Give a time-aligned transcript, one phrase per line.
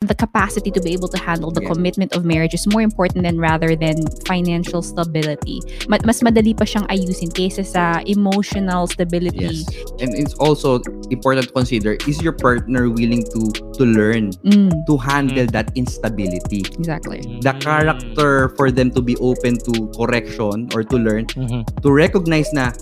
[0.00, 1.68] the capacity to be able to handle the Yeah.
[1.76, 5.60] commitment of marriage is more important than rather than financial stability.
[5.92, 9.60] Ma- mas madali pa siyang ayusin kaysa sa emotional stability.
[9.60, 9.68] Yes.
[10.00, 10.80] And it's also
[11.12, 16.64] important to consider is your partner willing to to learn Mm, to handle that instability?
[16.80, 17.20] exactly.
[17.44, 21.68] The character for them to be open to correction or to learn Mhm.
[21.84, 22.72] to recognize na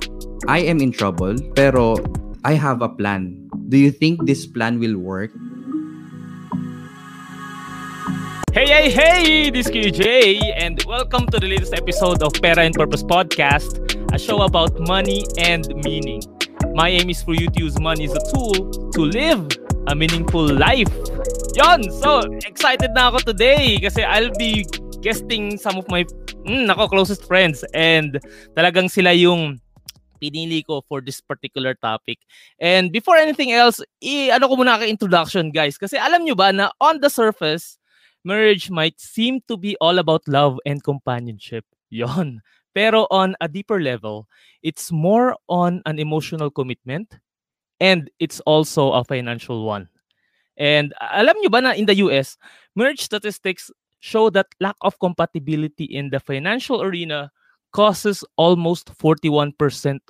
[0.47, 1.99] I am in trouble pero
[2.47, 3.35] I have a plan.
[3.67, 5.35] Do you think this plan will work?
[8.59, 9.51] Hey, hey, hey!
[9.51, 13.79] This is QJ, and welcome to the latest episode of Pera and Purpose Podcast,
[14.13, 16.27] a show about money and meaning.
[16.75, 19.47] My aim is for you to use money as a tool to live
[19.87, 20.91] a meaningful life.
[21.55, 21.87] Yon!
[22.03, 24.67] So, excited na ako today kasi I'll be
[25.07, 26.03] guesting some of my
[26.43, 28.19] mm, nako, closest friends and
[28.59, 29.63] talagang sila yung
[30.19, 32.19] pinili ko for this particular topic.
[32.59, 36.51] And before anything else, i ano ko muna ka introduction guys kasi alam nyo ba
[36.51, 37.78] na on the surface
[38.29, 41.65] marriage might seem to be all about love and companionship.
[41.91, 42.45] Yon.
[42.77, 44.29] Pero on a deeper level,
[44.63, 47.17] it's more on an emotional commitment
[47.81, 49.89] and it's also a financial one.
[50.59, 52.37] And alam nyo ba na in the US,
[52.77, 57.33] marriage statistics show that lack of compatibility in the financial arena
[57.73, 59.55] causes almost 41%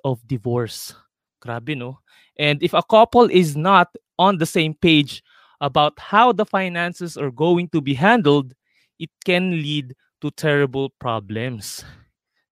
[0.04, 0.92] of divorce.
[1.40, 2.00] Grabe, no?
[2.36, 5.22] And if a couple is not on the same page
[5.60, 8.54] about how the finances are going to be handled,
[8.98, 11.84] it can lead to terrible problems.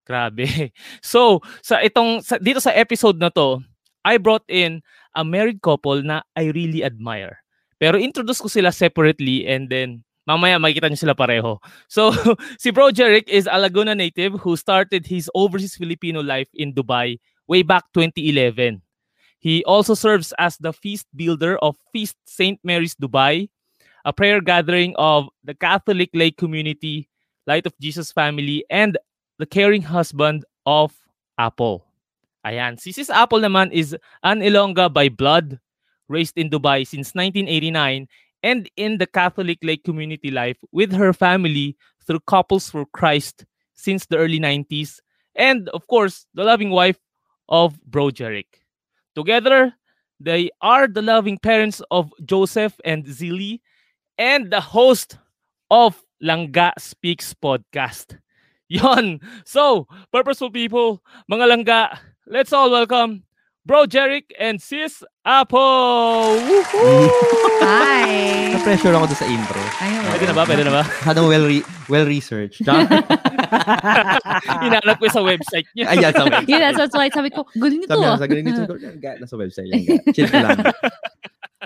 [0.06, 0.70] Grabe.
[1.02, 3.58] So, sa itong sa, dito sa episode na to,
[4.06, 4.86] I brought in
[5.18, 7.42] a married couple na I really admire.
[7.82, 11.58] Pero introduce ko sila separately and then mamaya makikita niyo sila pareho.
[11.90, 12.14] So,
[12.62, 17.18] si Bro Jeric is a Laguna native who started his overseas Filipino life in Dubai
[17.50, 18.85] way back 2011.
[19.38, 22.58] He also serves as the feast builder of Feast St.
[22.64, 23.48] Mary's Dubai,
[24.04, 27.08] a prayer gathering of the Catholic lay community,
[27.46, 28.98] Light of Jesus family, and
[29.38, 30.92] the caring husband of
[31.38, 31.84] Apple.
[32.46, 32.78] Ayan.
[32.78, 35.58] Si Sis Apple naman is an Ilongga by blood,
[36.08, 38.06] raised in Dubai since 1989,
[38.42, 43.44] and in the Catholic lay community life with her family through Couples for Christ
[43.74, 45.00] since the early 90s,
[45.34, 46.98] and of course, the loving wife
[47.48, 48.65] of Bro Jeric.
[49.16, 49.72] Together,
[50.20, 53.60] they are the loving parents of Joseph and Zili
[54.18, 55.16] and the host
[55.70, 58.18] of Langga Speaks podcast.
[58.68, 59.20] Yon.
[59.46, 63.24] So, purposeful people, mga langga, let's all welcome
[63.66, 65.58] Bro Jeric and Sis Apo.
[66.38, 67.10] Woohoo!
[67.66, 68.54] Hi.
[68.54, 69.58] Na-pressure ako doon sa intro.
[69.82, 70.02] Ayun.
[70.06, 70.42] Pwede na ba?
[70.46, 70.82] Pwede na ba?
[70.86, 72.62] Masyadong well, re- well researched.
[74.62, 75.90] Hinanap ko sa website niya.
[75.90, 78.14] Ayan, sa Yeah, that's, that's why sabi ko, galing nito Sabi ah.
[78.14, 78.62] nga, sa galing nito.
[79.26, 79.98] Nasa website yan.
[80.14, 80.62] Chill ka lang.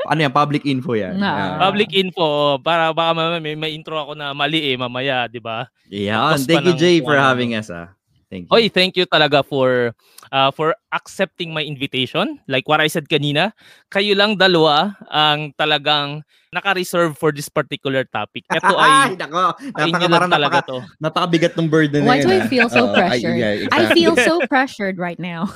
[0.09, 0.33] ano yan?
[0.33, 1.21] Public info yan.
[1.21, 1.61] Ah.
[1.69, 5.69] Public info para baka mamaya may, may intro ako na mali eh mamaya, 'di ba?
[5.93, 6.33] Yeah.
[6.41, 7.29] Thank you, Jay, for ano.
[7.29, 7.69] having us.
[7.69, 7.93] Ah.
[8.31, 8.55] Thank you.
[8.55, 9.91] Oy, thank you talaga for
[10.31, 12.39] uh, for accepting my invitation.
[12.47, 13.51] Like what I said kanina,
[13.91, 16.23] kayo lang dalawa ang talagang
[16.55, 18.47] naka-reserve for this particular topic.
[18.47, 19.59] Ito ay nako.
[19.75, 20.79] ay Napaka, parang talaga napaka, to.
[21.03, 22.31] napakabigat ng burden Why na do.
[22.31, 22.47] I ah.
[22.47, 23.39] feel so ay, pressured?
[23.39, 23.95] yeah, I exactly.
[23.99, 25.51] feel so pressured right now.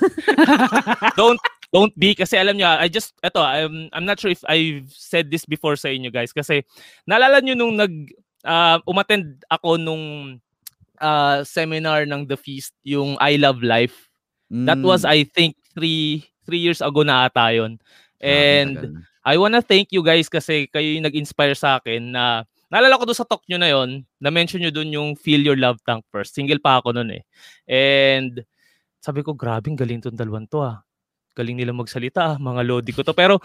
[1.19, 1.39] don't
[1.71, 5.31] don't be kasi alam niyo I just eto I'm I'm not sure if I've said
[5.31, 6.67] this before sa inyo guys kasi
[7.07, 7.91] naalala niyo nung nag
[8.47, 10.39] uh, umattend ako nung
[10.99, 14.11] uh, seminar ng The Feast yung I Love Life
[14.69, 14.87] that Mm.
[14.87, 17.81] was I think three three years ago na ata yun
[18.21, 19.03] and Grabe, tagal.
[19.25, 23.17] I wanna thank you guys kasi kayo yung nag-inspire sa akin na naalala ko doon
[23.17, 26.37] sa talk nyo na yon na-mention nyo doon yung feel your love tank first.
[26.37, 27.23] Single pa ako noon eh.
[27.65, 28.45] And
[29.01, 30.85] sabi ko, grabing galing tong dalawang to ah.
[31.33, 33.17] Galing nila magsalita ah, mga lodi ko to.
[33.17, 33.41] Pero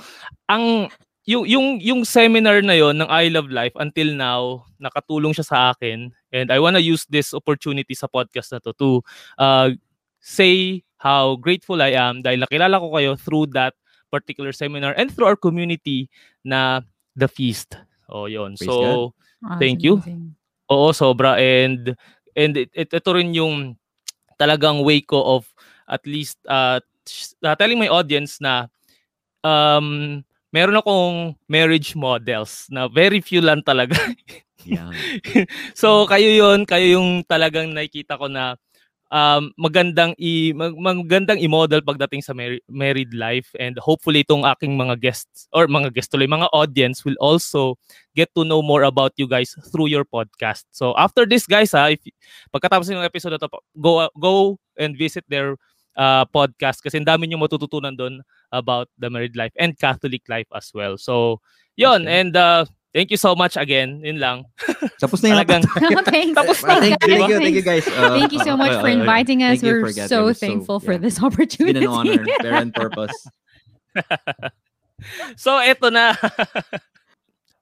[0.51, 0.91] ang
[1.27, 5.57] yung yung yung seminar na yon ng I Love Life until now nakatulong siya sa
[5.73, 8.89] akin and I wanna use this opportunity sa podcast na to to
[9.37, 9.69] uh,
[10.23, 13.75] say how grateful I am dahil nakilala ko kayo through that
[14.11, 16.09] particular seminar and through our community
[16.43, 16.81] na
[17.15, 17.77] The Feast.
[18.09, 18.57] O yun.
[18.57, 20.03] Praise So, Ah, Thank you.
[20.67, 21.39] oo, sobra.
[21.39, 21.95] And,
[22.35, 23.79] and it, it, ito rin yung
[24.35, 25.47] talagang way ko of
[25.87, 28.67] at least uh, sh- uh, telling my audience na
[29.47, 30.19] um,
[30.49, 33.95] meron akong marriage models na very few lang talaga.
[34.67, 34.91] Yeah.
[35.79, 38.59] so kayo yon kayo yung talagang nakikita ko na
[39.13, 44.77] um, magandang i mag, magandang i-model pagdating sa mar- married life and hopefully itong aking
[44.77, 47.75] mga guests or mga guests tuloy mga audience will also
[48.15, 50.65] get to know more about you guys through your podcast.
[50.71, 52.01] So after this guys ha, if
[52.53, 55.59] pagkatapos ng episode na to, go go and visit their
[55.99, 58.23] uh, podcast kasi ang dami niyo matututunan doon
[58.55, 60.95] about the married life and Catholic life as well.
[60.95, 61.43] So
[61.75, 62.15] yon Okay.
[62.23, 62.63] and uh,
[62.95, 63.99] thank you so much again.
[64.01, 64.47] Yun lang.
[64.97, 65.63] Tapos na yung Talagang
[66.07, 66.35] Thanks.
[66.39, 67.85] Tapos Well, thank, you, thank you, thank you guys.
[67.85, 69.59] Uh, Thank you so much uh, for uh, uh, inviting us.
[69.61, 70.07] We're for that.
[70.07, 71.03] It so was so- thankful for yeah.
[71.03, 71.85] this It's been opportunity.
[71.85, 72.23] an honor.
[72.39, 73.15] Parent purpose.
[75.35, 76.15] so eto na.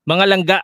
[0.08, 0.60] Mga langga.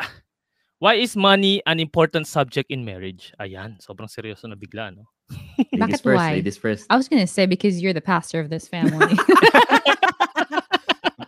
[0.84, 3.32] Why is money an important subject in marriage?
[3.40, 5.08] Ayan, sobrang seryoso na bigla, no?
[5.58, 6.32] Ladies Bakit first, why?
[6.34, 6.86] ladies first.
[6.90, 9.16] I was gonna say because you're the pastor of this family.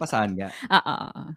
[0.02, 0.52] Pasahan nga.
[0.70, 1.32] uh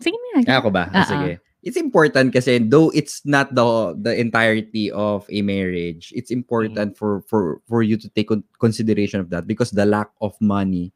[0.00, 0.40] Sige na.
[0.48, 0.88] Ah, Ako ba?
[0.90, 1.38] Ah, Sige.
[1.60, 7.20] It's important kasi though it's not the the entirety of a marriage, it's important for
[7.28, 10.88] for for you to take con- consideration of that because the lack of money,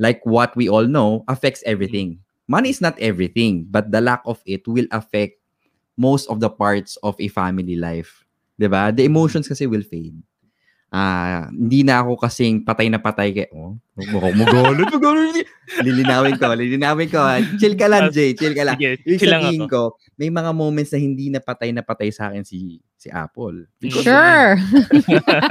[0.00, 2.16] like what we all know, affects everything.
[2.48, 5.36] Money is not everything, but the lack of it will affect
[6.00, 8.24] most of the parts of a family life.
[8.56, 8.90] 'Di ba?
[8.92, 10.16] The emotions kasi will fade.
[10.86, 15.44] Ah, hindi na ako kasing patay na patay kay oh, mukhang magalit, magalit.
[15.82, 17.20] Lilinawin ko, lilinawin ko.
[17.58, 18.32] Chill ka lang, Jay.
[18.38, 18.78] Chill ka lang.
[18.78, 19.98] Sige, Ibig chill lang sabihin ako.
[19.98, 23.66] ko, may mga moments na hindi na patay na patay sa akin si si Apple.
[23.82, 24.54] Because, Sure.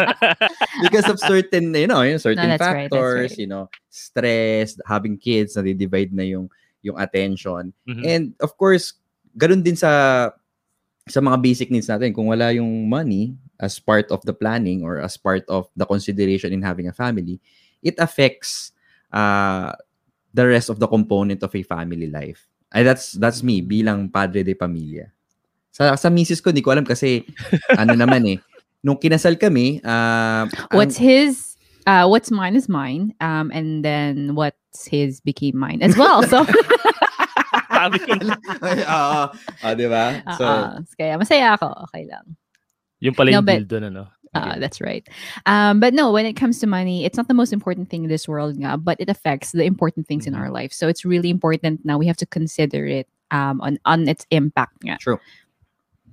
[0.87, 3.39] because of certain, you know, yung certain right, that's factors, right.
[3.39, 6.47] you know, stress, having kids, na divide na yung
[6.79, 7.75] yung attention.
[7.85, 8.03] Mhm.
[8.07, 8.95] And of course,
[9.35, 10.31] ganun din sa
[11.05, 12.13] sa mga basic needs natin.
[12.13, 16.51] Kung wala yung money as part of the planning or as part of the consideration
[16.51, 17.37] in having a family,
[17.85, 18.73] it affects
[19.13, 19.71] uh,
[20.33, 22.49] the rest of the component of a family life.
[22.73, 25.07] Ay, that's that's me bilang padre de pamilya.
[25.71, 27.23] Sa sa misis ko, hindi ko alam kasi
[27.79, 28.37] ano naman eh.
[28.81, 31.55] Nung kinasal kami, uh, what's his
[31.85, 33.13] uh what's mine is mine.
[33.21, 36.25] Um and then what's his became mine as well.
[36.25, 36.43] So
[37.85, 38.09] Sabi ko,
[38.65, 39.21] Ay, oo.
[39.61, 40.05] Ah, di ba?
[40.35, 41.69] So, uh, kaya masaya ako.
[41.89, 42.25] Okay lang.
[42.97, 44.03] yung pala No, yung but- deal doon, ano?
[44.35, 45.07] Uh, that's right.
[45.47, 48.11] Um, but no, when it comes to money, it's not the most important thing in
[48.11, 50.43] this world, nga, but it affects the important things in Mhm.
[50.43, 50.75] our life.
[50.75, 51.95] So it's really important now.
[51.95, 54.75] We have to consider it um, on on its impact.
[54.83, 54.99] Nga.
[54.99, 55.23] true.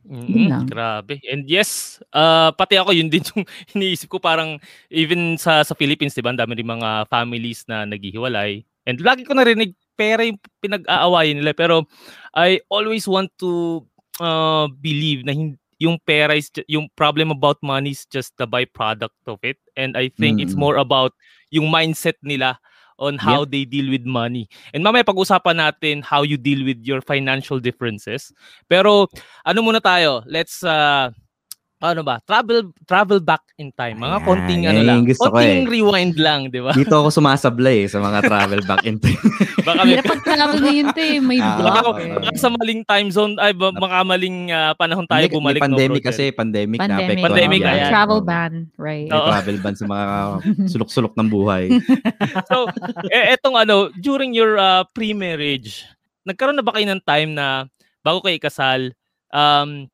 [0.07, 0.67] Mm, lang.
[0.71, 1.19] grabe.
[1.27, 3.43] And yes, uh, pati ako yun din yung
[3.75, 7.83] iniisip ko parang even sa sa Philippines, 'di ba, ang dami rin mga families na
[7.87, 8.63] naghihiwalay.
[8.87, 11.87] And lagi ko narinig pera yung pinag-aawayan nila pero
[12.35, 13.85] I always want to
[14.19, 19.15] uh, believe na hin- yung pera is yung problem about money is just the byproduct
[19.27, 20.63] of it and I think it's Mm.
[20.63, 21.15] more about
[21.51, 22.59] yung mindset nila
[23.03, 24.47] on how they deal with money.
[24.71, 28.31] And mamaya pag-usapan natin how you deal with your financial differences.
[28.71, 29.11] Pero
[29.43, 30.23] ano muna tayo?
[30.23, 31.11] Let's uh
[31.83, 32.23] ano ba?
[32.23, 33.99] Travel travel back in time.
[33.99, 35.01] Mga Ayan, konting ano lang.
[35.03, 35.71] gusto ko konting eh.
[35.71, 36.71] rewind lang, 'di ba?
[36.73, 39.19] Dito ako sumasablay eh, sa mga travel back in time.
[39.67, 41.19] Baka may pag-travel na yun, te.
[41.19, 41.71] May Ah, block.
[41.71, 42.07] baka, okay.
[42.07, 42.15] eh.
[42.19, 45.67] baka sa maling time zone ay ba, mga maling ah, panahon tayo Hindi, bumalik may
[45.71, 47.03] pandemic no, kasi, pandemic, na Pandemic.
[47.07, 47.91] apektuhan Pandemic, ayan.
[47.91, 49.07] Travel ban, right?
[49.07, 50.07] May travel ban sa mga
[50.75, 51.65] sulok-sulok ng buhay.
[52.51, 52.67] so,
[53.07, 55.87] eh, etong ano, during your uh, pre-marriage,
[56.23, 57.67] nagkaroon na ba kayo ng time na
[58.03, 58.91] bago kayo ikasal,
[59.31, 59.87] um,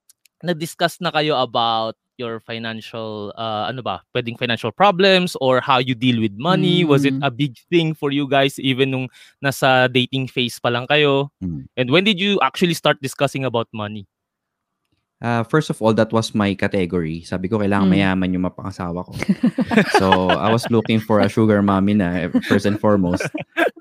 [0.42, 5.94] nag-discuss na kayo about your financial, uh, ano ba, pwedeng financial problems or how you
[5.94, 6.82] deal with money?
[6.82, 7.22] Was it Mm.
[7.22, 9.06] a big thing for you guys even nung
[9.38, 11.30] nasa dating phase pa lang kayo?
[11.38, 11.70] Mm.
[11.78, 14.10] And when did you actually start discussing about money?
[15.18, 17.22] Uh, first of all, that was my category.
[17.26, 17.94] Sabi ko, kailangan Mm.
[17.94, 19.12] mayaman yung mapangasawa ko.
[19.98, 23.26] so, I was looking for a sugar mommy na, eh, first and foremost.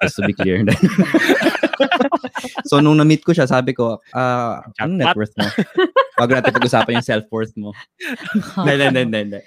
[0.02, 0.62] Just to be clear.
[2.70, 5.18] so, nung na-meet ko siya, sabi ko, ah, anong net Jackpot.
[5.18, 5.46] worth mo?
[6.18, 7.78] Bago natin pag-usapan yung self-worth mo.
[8.58, 9.40] Hindi, hindi, hindi, hindi.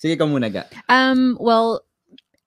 [0.00, 0.64] Sige ka muna, Ga.
[0.88, 1.84] Um, well,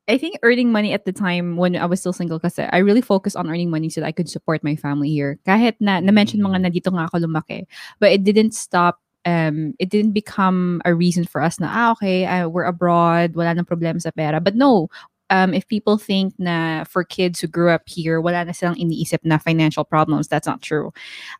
[0.09, 3.05] I think earning money at the time when I was still single kasi I really
[3.05, 5.37] focused on earning money so that I could support my family here.
[5.45, 7.69] Kahit na na-mention mga na dito nga ako lumaki.
[7.99, 12.25] But it didn't stop um it didn't become a reason for us na ah okay
[12.25, 14.89] uh, we're abroad wala nang problema sa pera but no
[15.31, 19.23] um if people think na for kids who grew up here wala na silang iniisip
[19.23, 20.91] na financial problems that's not true.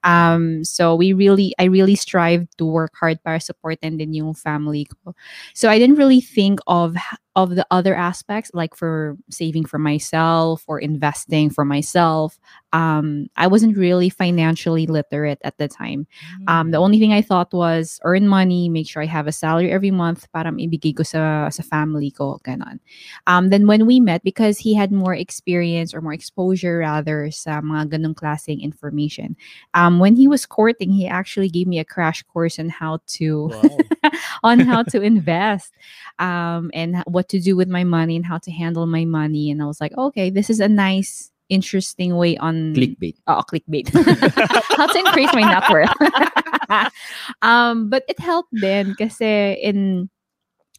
[0.03, 4.88] Um so we really I really strive to work hard para supportin din yung family
[4.88, 5.13] ko.
[5.53, 6.95] So I didn't really think of
[7.36, 12.39] of the other aspects like for saving for myself or investing for myself
[12.73, 16.07] um I wasn't really financially literate at the time
[16.47, 19.71] um the only thing I thought was earn money make sure I have a salary
[19.71, 22.79] every month para maibigay ko sa sa family ko ganon
[23.27, 27.61] um then when we met because he had more experience or more exposure rather sa
[27.61, 29.35] mga ganong klaseng information
[29.73, 33.51] um when he was courting he actually gave me a crash course on how to
[33.51, 33.85] Wow.
[34.43, 35.73] on how to invest
[36.19, 39.49] um, and what to do with my money and how to handle my money.
[39.51, 43.20] And I was like, okay, this is a nice, interesting way on Clickbait.
[43.27, 43.91] Oh, clickbait.
[44.79, 45.91] how to increase my net worth.
[47.43, 50.10] um, but it helped then kasi in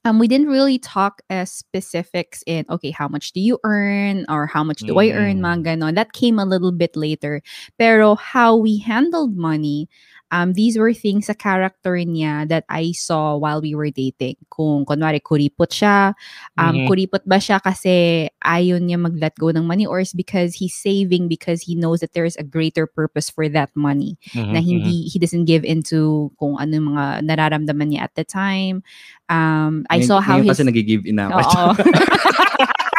[0.05, 4.47] um, we didn't really talk as specifics in okay, how much do you earn or
[4.47, 5.47] how much do I earn, Mm.
[5.47, 5.95] mga ganon.
[5.95, 7.41] That came a little bit later.
[7.79, 9.87] Pero how we handled money,
[10.33, 14.41] um, these were things sa character niya that I saw while we were dating.
[14.49, 16.17] Kung kunwari kuripot siya,
[16.57, 16.89] um, Mhm.
[16.89, 21.29] kuripot ba siya kasi ayaw niya mag-let go ng money or is because he's saving
[21.29, 24.67] because he knows that there's a greater purpose for that money Mhm, na mhm.
[24.67, 28.81] hindi he doesn't give into kung ano mga nararamdaman niya at the time.
[29.29, 31.77] Um, I Ngayon- saw how ngayon his kasi nag-give in ako.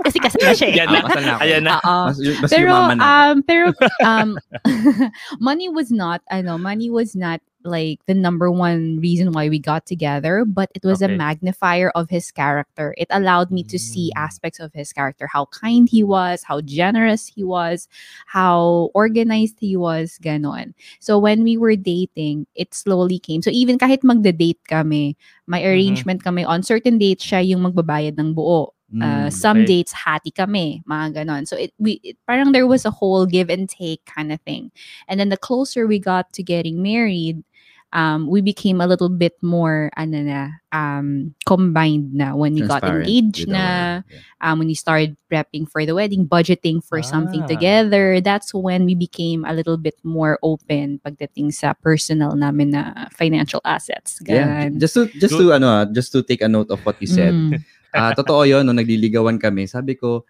[0.00, 0.04] Oo.
[0.08, 0.76] Kasi kasal na siya eh.
[0.80, 1.00] Yan na.
[1.04, 1.34] kasal na.
[1.38, 1.74] Ayan na.
[1.84, 2.96] Mas, mas Pero na.
[2.96, 3.64] um pero
[4.02, 4.40] um
[5.40, 9.84] money was not ano money was not like the number one reason why we got
[9.84, 14.24] together but it was a magnifier of his character it allowed me to see Mm.
[14.24, 17.84] aspects of his character how kind he was how generous he was
[18.24, 20.72] how organized he was ganon
[21.04, 25.12] so when we were dating it slowly came so even kahit magda-date kami
[25.44, 25.68] may Mm-hmm.
[25.68, 29.32] arrangement kami on certain dates siya yung magbabayad ng buo Uh, Mm.
[29.32, 29.66] some okay.
[29.70, 31.46] dates hati kami, mga ganon.
[31.46, 34.74] So it we it, parang there was a whole give and take kind of thing.
[35.06, 37.46] And then the closer we got to getting married,
[37.94, 40.42] um, we became a little bit more ano na,
[40.74, 44.02] um, combined na when we got engaged with na, yeah.
[44.42, 47.50] um, when we started prepping for the wedding, budgeting for something Ah.
[47.50, 48.18] together.
[48.18, 53.62] That's when we became a little bit more open pagdating sa personal namin na financial
[53.62, 54.18] assets.
[54.26, 57.06] Yeah, just to just to ano, ah, just to take a note of what you
[57.06, 57.34] said.
[57.38, 57.62] Mm.
[57.92, 59.66] Ah, totoo 'yon nung nagliligawan kami.
[59.66, 60.22] Sabi ko,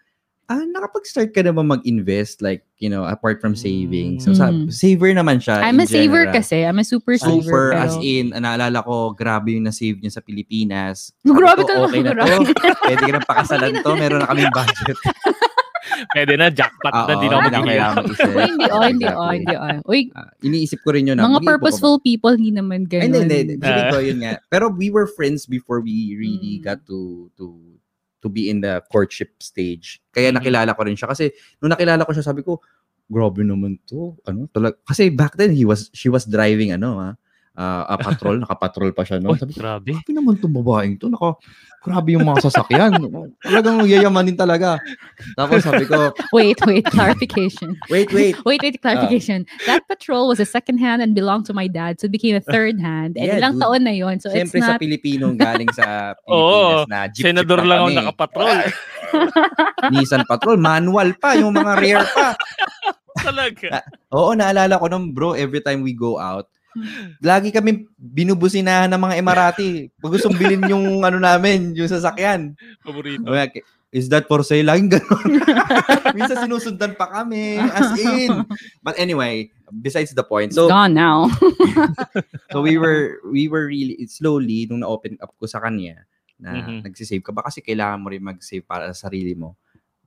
[0.45, 4.19] ah, nakapag-start ka na ba mag-invest like, you know, apart from saving.
[4.19, 4.67] So sa, Mm.
[4.67, 5.63] saver naman siya.
[5.63, 6.35] I'm a saver general.
[6.35, 6.67] kasi.
[6.67, 7.39] I'm a super, saver.
[7.39, 11.15] Super pero- as in, naalala ko, grabe yung na-save niya sa Pilipinas.
[11.23, 12.23] Grabe ko, ka okay na to.
[12.83, 13.91] Pwede ka na pakasalan to.
[13.95, 14.97] Meron na kaming budget.
[16.09, 18.31] Pwede na, jackpot na, di na ako kailangan mag-isip.
[18.33, 19.69] Hindi, oh, hindi, oh, hindi, oh.
[19.85, 21.15] Uy, Ah, iniisip ko rin yun.
[21.15, 23.21] na, mga purposeful people, hindi naman ganun.
[23.21, 23.37] hindi, hindi.
[23.55, 23.65] hindi.
[23.67, 23.89] Ah.
[23.89, 24.41] ko yun nga.
[24.49, 26.65] Pero we were friends before we really Mm.
[26.65, 27.53] got to to
[28.21, 29.97] to be in the courtship stage.
[30.09, 30.37] Kaya Mhm.
[30.37, 32.61] nakilala ko rin siya kasi nung nakilala ko siya sabi ko,
[33.09, 34.13] grabe naman to.
[34.23, 34.45] Ano?
[34.47, 37.09] Talag kasi back then he was she was driving ano ha.
[37.53, 39.33] Ah, a patrol, naka-patrol pa siya no.
[39.33, 39.91] Uy, Sabi grabe.
[39.91, 41.11] grabe naman to babaeng to.
[41.11, 41.35] Naka,
[41.81, 42.93] grabe yung mga sasakyan.
[43.41, 44.77] Talagang yayamanin talaga.
[45.35, 47.75] Tapos sabi ko, Wait, wait, clarification.
[47.89, 48.37] wait, wait.
[48.47, 49.43] Wait, wait, clarification.
[49.65, 49.75] Ah.
[49.75, 52.43] that patrol was a second hand and belonged to my dad, so it became a
[52.43, 53.17] third hand.
[53.19, 53.63] And Yeah, ilang dude.
[53.67, 54.81] taon na yon so Siyempre it's sa not...
[54.81, 58.59] Pilipinong galing sa Pilipinas na jeep Senador lang ang nakapatrol.
[59.91, 62.31] Nissan Patrol, manual pa, yung mga rear pa.
[63.19, 63.83] Talaga.
[64.15, 66.47] Oo, naalala ko nung bro, every time we go out,
[67.23, 69.71] lagi kami binubusinahan ng mga Emirati.
[69.99, 72.55] Pag gustong bilhin yung ano namin, yung sasakyan.
[72.83, 73.27] Paborito.
[73.91, 74.71] Is that for sale?
[74.71, 75.43] Laging ganun.
[76.15, 77.59] Minsan sinusundan pa kami.
[77.59, 78.47] As in.
[78.79, 79.51] But anyway,
[79.83, 80.55] besides the point.
[80.55, 81.27] So, Gone now.
[82.55, 86.07] so we were we were really slowly nung na-open up ko sa kanya
[86.39, 86.87] na Mhm.
[86.87, 89.59] nagsisave ka ba kasi kailangan mo rin mag-save para sa sarili mo.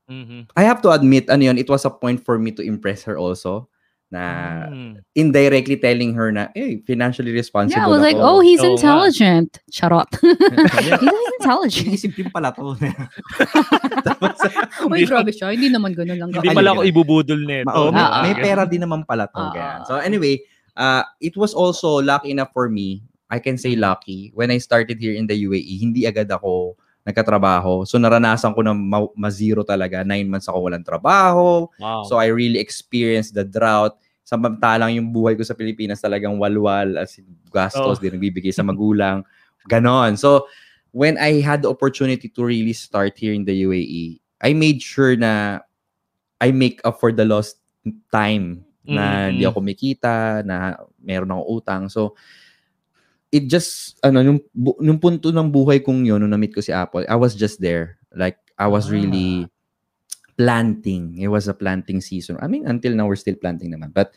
[0.08, 0.48] Mhm.
[0.56, 3.20] I have to admit, ano yun, it was a point for me to impress her
[3.20, 3.68] also
[4.08, 4.22] na
[4.70, 4.92] Mm.
[5.12, 8.26] indirectly telling her na, eh, financially responsible yeah, I was like, ako.
[8.28, 8.72] oh, he's Oo nga.
[8.76, 9.50] intelligent.
[9.68, 10.06] Charot.
[10.14, 11.88] Sabi niya, he's intelligent.
[11.90, 12.78] Iisip din pala to.
[14.06, 14.38] Tapos,
[14.86, 15.50] Uy, grabe siya.
[15.50, 16.28] Hindi naman ganun lang.
[16.30, 16.76] Hindi Ano pala yun?
[16.76, 17.66] ako ibubudol nito.
[17.66, 18.40] ma- oh, may, Ah, may ah.
[18.40, 19.38] pera din naman pala to.
[19.40, 19.78] Ah, ganyan.
[19.82, 20.38] ah, So anyway,
[20.74, 25.00] uh, it was also lucky enough for me, I can say lucky, when I started
[25.00, 27.84] here in the UAE, hindi agad ako nagkatrabaho.
[27.84, 30.00] So naranasan ko na ma- ma-zero talaga.
[30.02, 31.68] Nine months ako walang trabaho.
[31.76, 32.08] Wow.
[32.08, 34.00] So I really experienced the drought.
[34.24, 38.00] Samantalang yung buhay ko sa Pilipinas talagang walwal as in gastos, Oh.
[38.00, 39.20] din nagbibigay sa magulang.
[39.68, 40.16] Ganon.
[40.16, 40.48] So
[40.96, 45.12] when I had the opportunity to really start here in the UAE, I made sure
[45.12, 45.60] na
[46.40, 47.60] I make up for the lost
[48.08, 49.48] time na hindi Mm.
[49.52, 51.82] ako kumikita, na meron akong utang.
[51.88, 52.16] So
[53.34, 56.70] it just ano nung bu- nung punto ng buhay kong yun nung na-meet ko si
[56.70, 57.98] Apple, I was just there.
[58.14, 58.94] Like I was Ah.
[58.94, 59.50] really
[60.38, 61.18] planting.
[61.18, 62.38] It was a planting season.
[62.38, 63.90] I mean, until now we're still planting naman.
[63.90, 64.14] But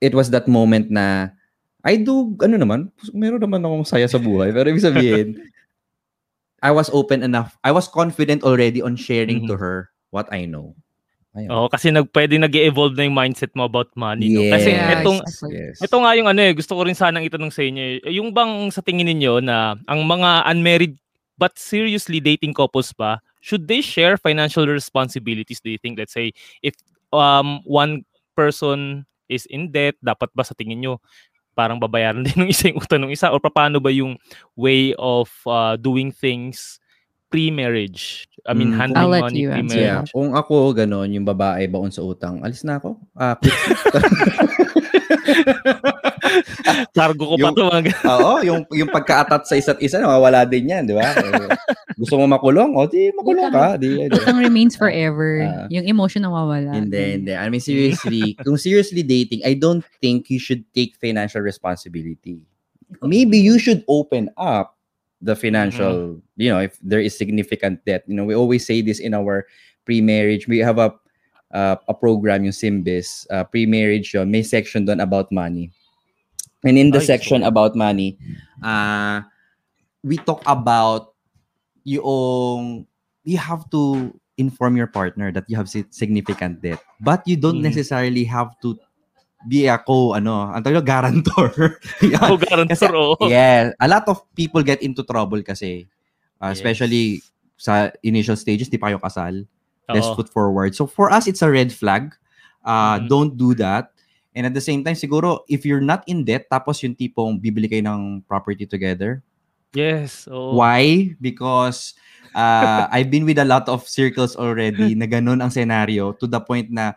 [0.00, 1.32] it was that moment na
[1.80, 4.52] I do ano naman, meron naman akong saya sa buhay.
[4.52, 5.28] Pero ibig sabihin,
[6.60, 7.54] I was open enough.
[7.62, 9.62] I was confident already on sharing to Mhm.
[9.62, 9.76] her
[10.10, 10.74] what I know.
[11.38, 11.50] Ayun.
[11.54, 14.34] Oo, kasi nag, pwede nag-evolve na yung mindset mo about money.
[14.34, 14.42] No?
[14.50, 14.90] Kasi Yes.
[14.98, 15.18] itong,
[15.54, 15.76] yes.
[15.78, 18.02] ito nga yung ano eh, gusto ko rin sanang itanong sa inyo.
[18.02, 20.98] eh, Yung bang sa tingin ninyo na ang mga unmarried
[21.38, 25.62] but seriously dating couples pa, should they share financial responsibilities?
[25.62, 26.74] Do you think, let's say, if
[27.14, 28.02] um one
[28.34, 30.98] person is in debt, dapat ba sa tingin nyo
[31.54, 33.30] parang babayaran din ng isa yung utang ng isa?
[33.30, 34.18] Or paano ba yung
[34.58, 36.82] way of uh, doing things
[37.28, 38.26] pre-marriage?
[38.48, 39.76] I mean, Mm, handling money you answer.
[39.76, 40.12] Yeah, pre-marriage.
[40.12, 42.96] kung ako ganon, yung babae baon sa utang, alis na ako.
[43.14, 43.36] Ah.
[46.92, 47.64] Cargo ko pa Yung- to.
[47.66, 48.08] mga ganun.
[48.14, 51.12] Oo, yung yung pagka-atat sa isa't isa, nawawala din yan, di ba?
[51.94, 52.74] Gusto mo makulong?
[52.74, 53.76] O, di makulong ka.
[53.76, 54.14] Di, di.
[54.14, 55.42] Utang remains forever.
[55.44, 55.66] Ah.
[55.68, 56.72] yung emotion nawawala.
[56.74, 57.32] Hindi, hindi.
[57.34, 62.44] I mean, seriously, kung seriously dating, I don't think you should take financial responsibility.
[63.04, 64.77] Maybe you should open up
[65.20, 68.04] the financial, you know, if there is significant debt.
[68.06, 69.46] You know, we always say this in our
[69.84, 70.46] pre-marriage.
[70.46, 70.94] We have a
[71.50, 74.30] uh, a program, yung Simbis, uh, pre-marriage yun.
[74.30, 75.72] May section doon about money.
[76.64, 78.18] And in the Ay, section so- about money,
[78.62, 79.22] uh,
[80.04, 81.14] we talk about
[81.84, 82.86] yung
[83.24, 86.78] you have to inform your partner that you have significant debt.
[87.00, 87.74] But you don't Mhm.
[87.74, 88.78] necessarily have to
[89.46, 91.78] be a co, ano, ang tawag guarantor.
[92.02, 92.26] Yeah.
[92.26, 93.24] Oh, guarantor, oo.
[93.30, 95.86] Yeah, a lot of people get into trouble kasi,
[96.42, 96.58] uh, Yes.
[96.58, 97.22] especially
[97.58, 99.46] sa initial stages, di pa kayo kasal.
[99.88, 100.14] Oo.
[100.20, 100.76] foot forward.
[100.76, 102.12] So for us, it's a red flag.
[102.60, 103.08] Uh, Mhm.
[103.08, 103.94] Don't do that.
[104.36, 107.66] And at the same time, siguro, if you're not in debt, tapos yung tipong bibili
[107.72, 109.24] kayo ng property together,
[109.72, 110.28] Yes.
[110.28, 110.54] oo.
[110.60, 111.16] Why?
[111.16, 111.96] Because
[112.36, 116.40] uh, I've been with a lot of circles already na ganun ang senaryo to the
[116.40, 116.92] point na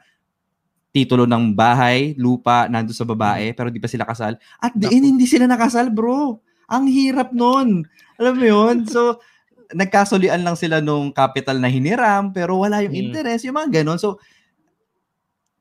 [0.92, 4.36] titulo ng bahay, lupa, nando sa babae, pero di pa sila kasal.
[4.60, 6.40] At the end, hindi sila nakasal, bro.
[6.68, 7.88] Ang hirap nun.
[8.16, 8.76] Alam mo yun?
[8.92, 9.24] So,
[9.72, 13.02] nagkasulian lang sila nung capital na hiniram, pero wala yung Mm.
[13.08, 13.96] interest, yung mga ganun.
[13.96, 14.20] So,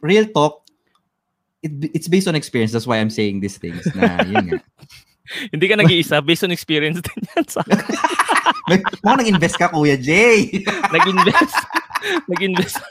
[0.02, 0.66] real talk,
[1.62, 2.74] it, it's based on experience.
[2.74, 3.86] That's why I'm saying these things.
[3.94, 4.58] Na, yun nga.
[5.54, 6.18] Hindi ka nag-iisa.
[6.20, 7.62] Based on experience din yan sa
[9.02, 10.50] Mukhang nag-invest ka, Kuya Jay.
[10.90, 11.54] nag-invest.
[12.26, 12.82] nag-invest.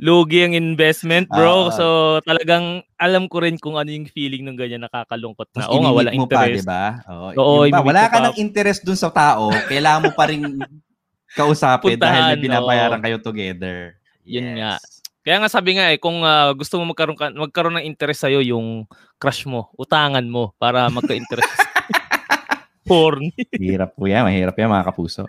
[0.00, 1.68] Lugi ang investment, bro.
[1.68, 1.74] Ah.
[1.74, 1.86] so,
[2.24, 5.68] talagang alam ko rin kung ano yung feeling ng ganyan nakakalungkot na.
[5.68, 6.64] Oo nga, wala mo pa, interest.
[6.64, 6.84] di ba?
[7.08, 8.24] Oo, Oo, pa, wala ka pa.
[8.30, 10.42] ng interest dun sa tao, kailangan mo pa rin
[11.38, 13.04] kausapin dahil Puntahan, may binabayaran oo.
[13.04, 13.96] kayo together.
[14.24, 14.80] Yun nga.
[15.26, 18.40] Kaya nga sabi nga eh, kung ah, gusto mo magkaroon, ka, magkaroon ng interest sa'yo
[18.46, 18.86] yung
[19.18, 21.50] crush mo, utangan mo para magka-interest.
[22.86, 23.34] Porn.
[23.58, 25.26] Hirap po yan, mahirap yan mga kapuso.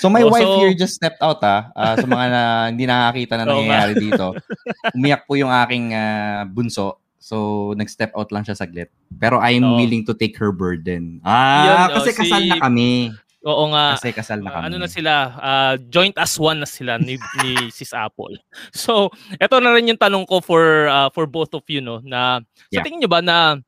[0.00, 1.68] So my Oh, wife so- here just stepped out ah.
[1.72, 2.42] Ah, sa mga na,
[2.72, 4.32] hindi nakakita na nangyayari dito.
[4.96, 6.96] Umiyak po yung aking ah, bunso.
[7.20, 7.36] So
[7.76, 8.88] nag-step out lang siya saglit.
[9.12, 9.76] Pero I'm Oo.
[9.76, 11.20] willing to take her burden.
[11.20, 13.12] Ah, Yun, oh, kasi si- kasal na kami.
[13.40, 13.96] Oo nga.
[13.96, 14.64] Kasi kasal na Ah, kami.
[14.68, 18.40] ano na sila, ah, joint as one na sila ni, ni Sis Apple.
[18.72, 22.40] So, eto na rin yung tanong ko for ah, for both of you no na
[22.68, 22.84] sa Yeah.
[22.84, 23.60] tingin niyo ba na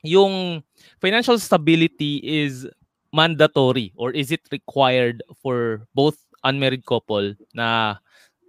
[0.00, 0.64] yung
[0.98, 2.64] financial stability is
[3.12, 7.96] mandatory or is it required for both unmarried couple na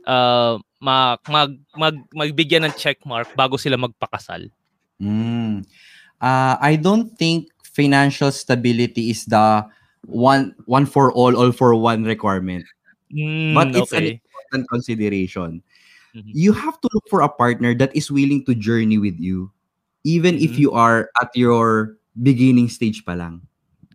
[0.06, 4.50] ah, mag, mag, mag, magbigyan ng check mark bago sila magpakasal?
[5.02, 5.66] Mm.
[6.22, 9.66] Uh, I don't think financial stability is the
[10.10, 12.66] one one for all, all for one requirement.
[13.14, 14.22] Mm, But it's an okay.
[14.22, 15.62] important consideration.
[16.16, 16.32] Mhm.
[16.34, 19.54] You have to look for a partner that is willing to journey with you,
[20.04, 20.62] even if Mhm.
[20.66, 23.46] you are at your beginning stage pa lang.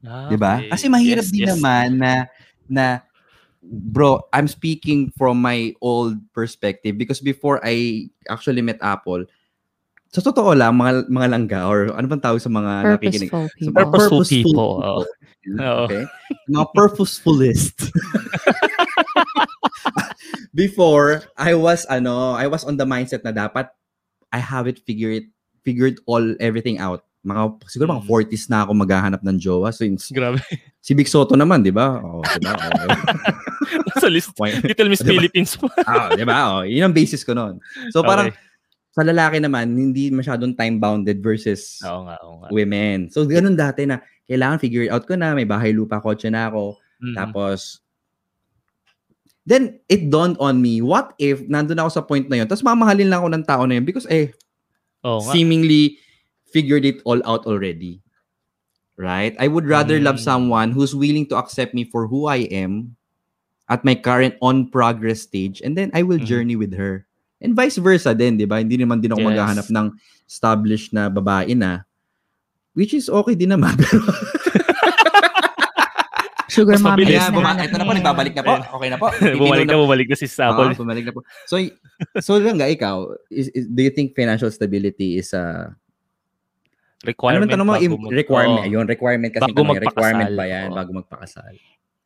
[0.03, 0.59] Ah, 'di ba?
[0.59, 0.71] okay.
[0.71, 1.51] Kasi mahirap Yes, din yes.
[1.57, 2.13] naman na
[2.67, 2.87] na
[3.63, 9.23] bro, I'm speaking from my old perspective because before I actually met Apple,
[10.13, 13.31] sa totoo lang, mga, mga langga or ano bang tawag sa mga nakikinig?
[13.31, 13.73] Purposeful Sa people.
[13.73, 15.03] mga Purposeful people, oo.
[15.63, 15.85] Oo.
[15.87, 16.03] Okay?
[16.51, 17.77] Mga purposefulist.
[20.55, 23.73] Before, I was ano, I was on the mindset na dapat
[24.33, 25.29] I have it figured
[25.65, 27.05] figured all everything out.
[27.23, 28.11] Mga siguro mga Mm.
[28.11, 29.71] 40s na ako maghahanap ng jowa.
[29.79, 30.43] Yun, Grabe.
[30.87, 31.99] si Big Soto naman, 'di ba?
[32.03, 32.59] Oh, 'di ba?
[32.59, 32.91] Oh.
[34.03, 34.35] sa list.
[34.67, 35.15] Little Miss Diba?
[35.23, 35.71] Philippines pa.
[35.87, 36.37] Ah, 'di ba?
[36.51, 37.63] Oh, yun ang basis ko noon.
[37.95, 38.51] So parang Okay.
[38.93, 42.49] sa lalaki naman, hindi masyadong time bounded versus Oo nga, oo nga.
[42.51, 43.07] women.
[43.09, 46.51] So ganun dati na kailangan figure it out ko na, may bahay lupa, kotse na
[46.51, 46.75] ako.
[47.01, 47.15] Mm.
[47.17, 47.81] Tapos,
[49.47, 53.09] then it dawned on me, what if nandun ako sa point na yun, tapos mamahalin
[53.09, 54.35] lang ako ng tao na yun because eh,
[55.03, 55.33] Oo nga.
[55.33, 55.97] seemingly
[56.53, 57.99] figured it all out already.
[58.95, 59.33] Right?
[59.41, 60.27] I would rather love Mm.
[60.29, 62.95] someone who's willing to accept me for who I am
[63.67, 66.29] at my current on progress stage and then I will Mhm.
[66.29, 67.09] journey with her.
[67.41, 68.61] And vice versa din, di ba?
[68.61, 69.29] Hindi naman din ako Yes.
[69.35, 69.87] maghahanap ng
[70.29, 71.83] established na babae na
[72.77, 73.75] which is okay din naman.
[73.81, 74.05] Pero
[76.53, 77.09] Sugar Mas mommy.
[77.09, 77.17] mabilis.
[77.17, 77.99] Kaya, is buma- ito na po, niya.
[78.05, 78.55] nagbabalik na po.
[78.77, 79.07] Okay na po.
[79.41, 80.69] bumalik na, bumalik na si Apple.
[80.69, 81.21] Oo, bumalik na po.
[81.49, 81.57] So,
[82.21, 85.73] so lang ga, ikaw, is, is- do you think financial stability is a...
[87.03, 87.41] Ano requirement.
[87.45, 87.75] man tanong mo?
[87.75, 88.63] bago Im- mag- requirement.
[88.63, 88.69] Oo.
[88.71, 90.39] Ayun, requirement kasi Bago tanong, requirement magpakasal.
[90.39, 90.77] ba yan Oo.
[90.79, 91.53] bago magpakasal?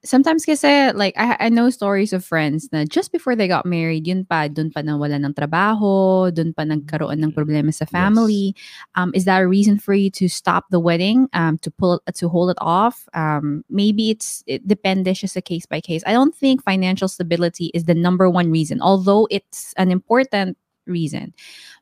[0.06, 4.06] Sometimes kasi, like, I, I know stories of friends na just before they got married,
[4.06, 8.54] yun pa, dun pa nawala ng trabaho, dun pa nagkaroon ng problema sa family.
[8.94, 12.28] Um, is that a reason for you to stop the wedding, um, to pull, to
[12.28, 13.08] hold it off?
[13.18, 16.04] Um, maybe it's, it depende siya sa case by case.
[16.06, 20.54] I don't think financial stability is the number one reason, although it's an important
[20.86, 21.34] reason.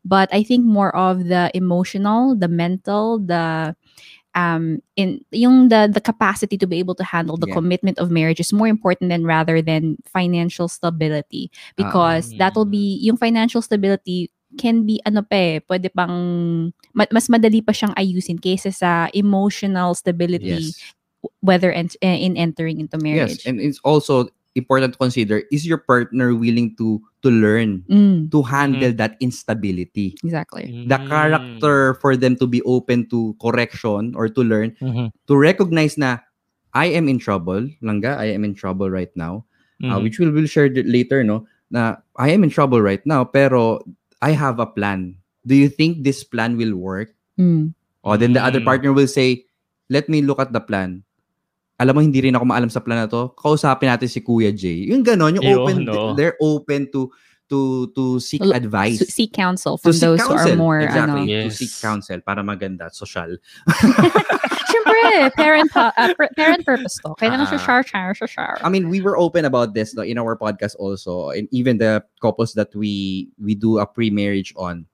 [0.05, 3.77] But I think more of the emotional, the mental, the
[4.35, 7.55] um in yung the the capacity to be able to handle the Yeah.
[7.55, 12.99] commitment of marriage is more important than rather than financial stability because that will be
[12.99, 16.14] yung financial stability can be ano pa eh, pwede pang
[16.95, 20.83] mas madali pa siyang ayusin kaysa sa emotional stability Yes.
[21.40, 23.40] whether ent- eh, in entering into marriage.
[23.43, 28.31] Yes, and it's also important to consider is your partner willing to to learn Mm,
[28.31, 30.14] to handle that instability.
[30.23, 30.71] exactly.
[30.87, 31.09] The Mm.
[31.11, 35.11] character for them to be open to correction or to learn Mhm.
[35.27, 36.23] to recognize na
[36.75, 39.45] I am in trouble, langga, I am in trouble right now.
[39.83, 40.03] uh, Mhm.
[40.07, 41.45] which we will share it later, no?
[41.69, 43.83] Na I am in trouble right now, pero
[44.23, 45.19] I have a plan.
[45.45, 47.11] Do you think this plan will work?
[47.37, 47.75] Mm.
[48.07, 48.71] O then the other Mm.
[48.71, 49.45] partner will say,
[49.90, 51.03] let me look at the plan.
[51.85, 53.29] Alam mo, hindi rin ako maalam sa plan na to.
[53.37, 54.88] Kausapin natin si Kuya Jay.
[54.88, 56.16] Yung ganon, yung Yun, open, no.
[56.16, 57.12] they're open to
[57.53, 59.05] to to seek L- advice.
[59.05, 60.49] So, seek counsel to from seek those who counsel.
[60.49, 61.29] are more exactly.
[61.29, 61.29] ano.
[61.29, 61.61] To Yes.
[61.61, 63.37] seek counsel para maganda, social.
[64.73, 67.14] Syempre, parent pa- uh, parent purpose to.
[67.20, 67.64] Kailangan siya Ah.
[67.85, 68.57] share, share, share.
[68.64, 72.03] I mean, we were open about this no, in our podcast also, and even the
[72.20, 74.87] couples that we we do a pre-marriage on.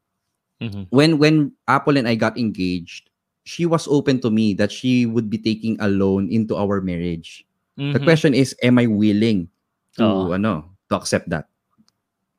[0.60, 0.86] Mhm.
[0.90, 3.08] When when Apple and I got engaged,
[3.44, 7.44] she was open to me that she would be taking a loan into our marriage.
[7.76, 8.04] The Mhm.
[8.04, 9.48] question is, am I willing
[9.96, 10.36] to Oo.
[10.36, 11.48] ano to accept that?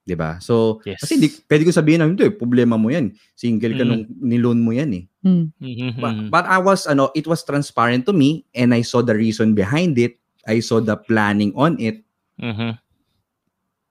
[0.06, 0.38] 'Di ba?
[0.42, 1.02] So, Yes.
[1.02, 3.14] kasi hindi, pwede ko sabihin na, hindi, problema mo yan.
[3.34, 3.90] Single ka Mm.
[3.90, 5.06] nung niloan mo yan eh.
[5.22, 5.54] Mm.
[6.02, 9.54] But, but I was, ano, it was transparent to me and I saw the reason
[9.54, 10.18] behind it.
[10.50, 12.02] I saw the planning on it.
[12.42, 12.82] Mhm.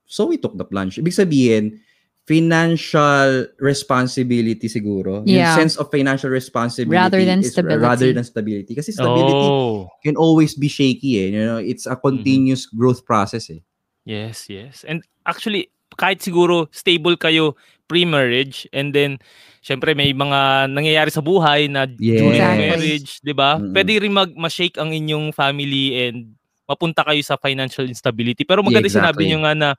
[0.03, 0.99] So we took the plunge.
[0.99, 1.79] Ibig sabihin,
[2.25, 5.21] financial responsibility siguro.
[5.25, 5.53] Yeah.
[5.53, 7.81] Yung sense of financial responsibility Rather than is stability.
[7.81, 8.73] rather than stability.
[8.75, 9.89] Kasi stability Oh.
[10.05, 11.27] can always be shaky eh.
[11.33, 13.61] You know, it's a continuous growth process eh.
[14.05, 14.85] Yes, yes.
[14.85, 17.53] And actually, kahit siguro stable kayo
[17.85, 19.19] pre-marriage and then
[19.59, 22.69] syempre may mga nangyayari sa buhay na during Exactly.
[22.71, 23.59] marriage, 'di ba?
[23.59, 23.75] Mm-mm.
[23.75, 26.33] Pwede rin mag ma-shake ang inyong family and
[26.65, 28.47] mapunta kayo sa financial instability.
[28.47, 29.27] Pero maganda Yeah, sinabi exactly.
[29.27, 29.69] niyo nga na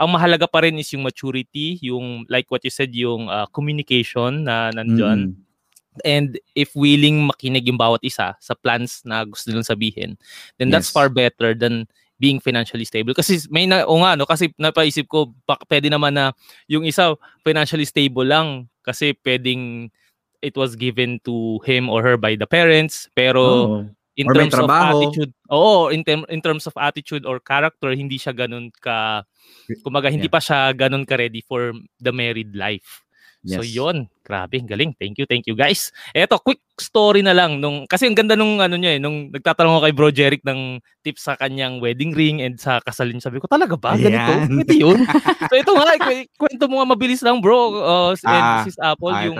[0.00, 4.48] ang mahalaga pa rin is yung maturity, yung like what you said, yung uh, communication
[4.48, 5.36] na nandyan.
[5.36, 5.48] Mm-mm.
[6.06, 10.16] And if willing makinig yung bawat isa sa plans na gusto nilang sabihin,
[10.56, 10.96] then that's Yes.
[10.96, 11.84] far better than
[12.16, 13.12] being financially stable.
[13.12, 16.32] Kasi may na, o nga, no, kasi napaisip ko, baka pwede naman na
[16.64, 17.12] yung isa
[17.44, 19.92] financially stable lang kasi pwedeng
[20.40, 23.80] it was given to him or her by the parents, pero Oo.
[24.20, 28.20] In Or terms of attitude, oo, in, term, in terms of attitude or character, hindi
[28.20, 29.24] siya ganun ka,
[29.80, 30.36] kumaga, hindi Yeah.
[30.36, 33.00] pa siya ganun ka ready for the married life.
[33.48, 33.72] So Yes.
[33.72, 34.92] yon, grabe, galing.
[35.00, 35.88] Thank you, thank you guys.
[36.12, 39.76] Eto, quick story na lang nung kasi ang ganda nung ano niya eh, nung nagtatanong
[39.76, 43.24] ako kay Bro Jeric ng tips sa kanyang wedding ring and sa kasal niya.
[43.24, 43.96] Sabi ko, talaga ba?
[43.96, 44.20] Ganito?
[44.20, 44.60] Ayan.
[44.60, 44.98] Ito yun?
[45.48, 49.12] so ito nga, iku- kwento mo nga mabilis lang bro, uh, and Ah, sis Apple,
[49.12, 49.36] Ah, yung,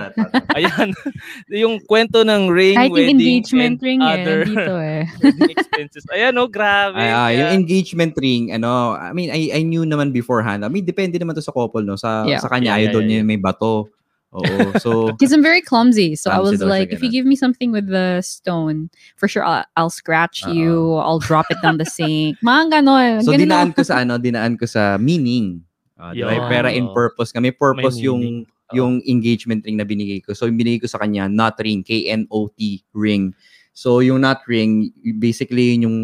[0.53, 0.89] ayan,
[1.65, 5.01] yung kwento ng ring, Kahit wedding, engagement and ring eh, other dito eh.
[5.49, 6.05] expenses.
[6.09, 6.97] Ayan oh, grabe.
[6.97, 10.61] Ay, ah, yung engagement ring, ano, I mean, I, I knew naman beforehand.
[10.61, 11.95] I mean, depende naman to sa couple, no?
[11.95, 12.37] Sa, Yeah.
[12.37, 13.89] sa kanya, Yeah, yeah, ayaw daw yeah, niya may bato.
[14.31, 14.79] Oo.
[14.79, 16.15] So, Because I'm very clumsy.
[16.15, 18.89] So I was like, if you give me something with the stone,
[19.19, 20.53] for sure I'll, I'll scratch Oo.
[20.53, 20.71] you.
[20.95, 22.39] I'll drop it down the sink.
[22.39, 23.23] Mga ganon.
[23.23, 25.63] so Ganun dinaan ko sa ano, dinaan ko sa meaning.
[25.99, 26.47] Uh, Yun.
[26.49, 27.31] Pera in purpose.
[27.31, 28.07] Kami purpose May meaning.
[28.07, 28.23] yung
[28.71, 30.31] yung engagement ring na binigay ko.
[30.31, 32.57] So yung binigay ko sa kanya, knot ring, K-N-O-T
[32.95, 33.35] ring.
[33.75, 35.97] So yung knot ring, basically yun yung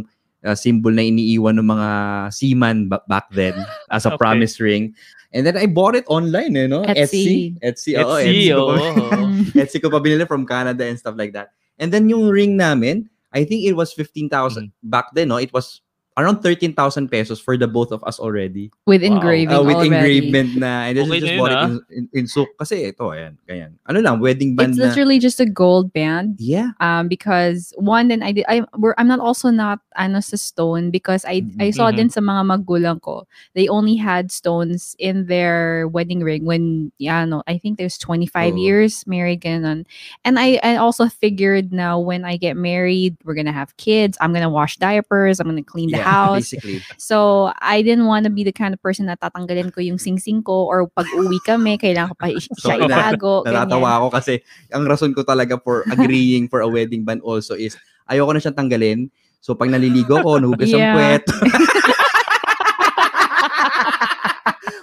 [0.44, 1.90] uh, symbol na iniiwan ng mga
[2.30, 3.56] seaman ba- back then
[3.88, 4.20] as a Okay.
[4.20, 4.92] promise ring.
[5.34, 6.84] And then I bought it online, you know?
[6.88, 7.60] Etsy.
[7.60, 8.00] Etsy.
[8.00, 8.76] Oo, Etsy, Etsy ko oo.
[8.76, 9.44] pa- Mm.
[9.60, 11.52] Etsy ko pa binili from Canada and stuff like that.
[11.78, 15.38] And then yung ring namin, I think it was 15,000 back then, no?
[15.38, 15.82] It was
[16.18, 16.74] around 13,000
[17.08, 18.72] pesos for the both of us already.
[18.90, 19.16] with Wow.
[19.22, 19.94] engraving Uh, with already.
[19.94, 20.90] engravement na.
[20.90, 21.66] And then Okay just na bought it ah.
[21.70, 22.50] in, in, in Souk.
[22.58, 23.78] Kasi ito, ayan, ganyan.
[23.86, 24.90] Ano lang, wedding band It's na.
[24.90, 26.40] literally just a gold band.
[26.42, 26.72] Yeah.
[26.82, 28.46] Um, because one, then I did.
[28.50, 31.96] I we're, I'm not also not ano sa stone because I I saw Mhm.
[32.02, 33.28] din sa mga magulang ko.
[33.54, 38.56] They only had stones in their wedding ring when yeah no I think there's 25
[38.56, 38.58] Oo.
[38.58, 39.84] years married ganon.
[40.26, 44.18] And I I also figured now when I get married we're gonna have kids.
[44.24, 45.38] I'm gonna wash diapers.
[45.44, 46.48] I'm gonna clean the yeah, house.
[46.56, 46.80] basically.
[46.96, 50.40] So, I didn't want to be the kind of person na tatanggalin ko yung sing-sing
[50.42, 53.42] ko or pag uwi kami, kailangan ko pa So, siya na- itago.
[53.48, 54.40] Natatawa ako kasi
[54.72, 58.56] ang rason ko talaga for agreeing for a wedding band also is ayoko na siyang
[58.56, 59.00] tanggalin.
[59.40, 60.94] So pag naliligo ko, nahugas ang Yeah.
[60.96, 61.24] puwet.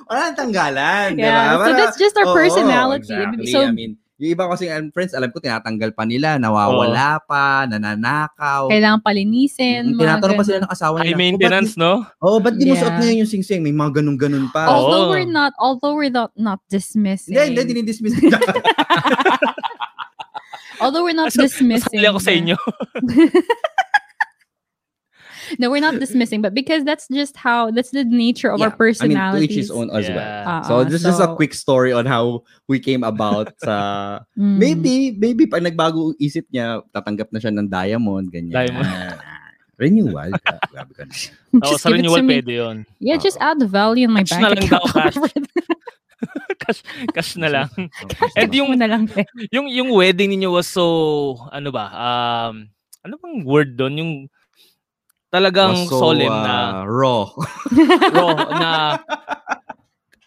[0.04, 1.66] Wala tanggalan, Yeah, ba?
[1.66, 3.16] so that's just our Oo, personality.
[3.16, 3.50] exactly.
[3.50, 7.68] So, I mean, Yung iba kasi um, friends, alam ko, tinatanggal pa nila, nawawala pa,
[7.68, 8.72] nananakaw.
[8.72, 9.92] Kailangan palinisin.
[9.92, 11.12] Mm, Tinatanong pa sila ng asawa nila.
[11.12, 12.08] High maintenance, no?
[12.24, 13.60] Oh, ba't di mo suot ngayon yung singsing?
[13.60, 14.72] May mga ganun-ganun pa.
[14.72, 14.88] Oh.
[14.88, 15.12] Although Oo.
[15.12, 17.36] we're not, although we're not, not dismissing.
[17.36, 18.16] Hindi, hindi, dinidismiss.
[20.84, 22.00] Although we're not dismissing.
[22.00, 22.56] Masali ako sa inyo.
[25.58, 29.06] No, we're not dismissing, but because that's just how, that's the nature of our I
[29.08, 30.18] mean, to each his own as well.
[30.18, 30.62] Yeah.
[30.62, 34.20] So, Uh-uh, this is a quick story on how we came about sa...
[34.38, 34.56] Mm.
[34.58, 38.52] Maybe, maybe pag nagbago isip niya, tatanggap na siya ng diamond, ganyan.
[38.52, 38.88] Diamond.
[39.78, 40.30] Renewal.
[40.70, 41.14] Grabe ka na.
[41.66, 42.30] Oo, sa give it to renewal me.
[42.38, 42.76] pwede yun.
[43.02, 44.86] Yeah, just add the value in my Cash na bank lang account.
[44.86, 45.18] daw, cash.
[46.62, 47.68] cash, cash na lang.
[48.38, 49.26] And yung yung na lang eh.
[49.50, 51.90] yung yung wedding ninyo was so ano ba?
[51.90, 52.70] Um
[53.02, 53.94] ano bang word doon?
[53.98, 54.12] Yung
[55.34, 57.26] talagang Was so, solemn na uh, raw.
[58.14, 58.72] raw na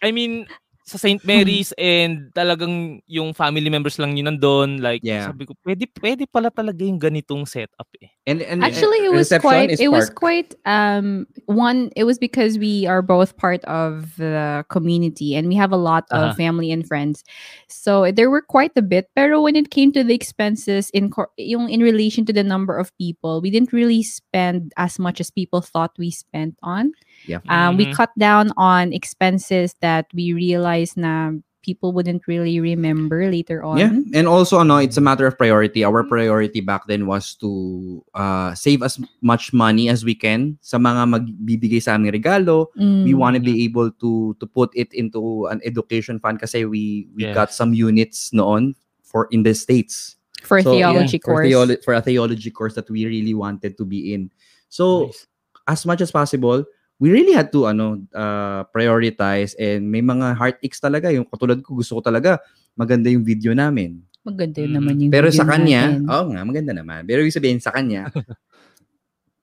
[0.04, 0.44] I mean
[0.88, 1.20] sa St.
[1.20, 4.80] Mary's and talagang yung family members lang yun nandun.
[4.80, 5.28] Like, Yeah.
[5.28, 8.08] sabi ko, pwede, pwede pala talaga yung ganitong setup eh.
[8.24, 9.76] And, and Actually, it and was quite.
[9.80, 10.56] It was quite.
[10.64, 11.88] Um, one.
[11.96, 16.04] It was because we are both part of the community, and we have a lot
[16.08, 16.32] Uh-huh.
[16.32, 17.24] of family and friends.
[17.68, 19.08] So there were quite a bit.
[19.16, 21.08] Pero when it came to the expenses in
[21.40, 25.28] yung in relation to the number of people, we didn't really spend as much as
[25.32, 26.92] people thought we spent on.
[27.26, 27.40] Yeah.
[27.48, 27.94] Um, We Mhm.
[27.94, 31.32] cut down on expenses that we realized na
[31.66, 33.76] people wouldn't really remember later on.
[33.76, 35.84] Yeah, and also ano, it's a matter of priority.
[35.84, 40.78] Our priority back then was to uh, save as much money as we can sa
[40.78, 42.72] mga magbibigay sa aming regalo.
[42.78, 43.20] We Mm.
[43.20, 47.28] want to be able to to put it into an education fund kasi we we
[47.28, 47.34] Yes.
[47.36, 48.72] got some units noon
[49.04, 50.14] for in the states.
[50.46, 51.46] for a So, yeah, theology for, course.
[51.50, 54.30] theolo- for a theology course that we really wanted to be in.
[54.70, 55.26] So Nice.
[55.66, 56.62] as much as possible,
[56.98, 61.78] we really had to ano uh, prioritize and may mga heartaches talaga yung katulad ko
[61.78, 62.42] gusto ko talaga
[62.74, 64.02] maganda yung video namin.
[64.22, 64.76] Maganda yun Mm.
[64.76, 67.06] naman yung Pero video sa kanya, oo nga, maganda naman.
[67.06, 68.10] Pero ibig sabihin sa kanya,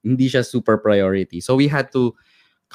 [0.06, 1.42] hindi siya super priority.
[1.42, 2.14] So we had to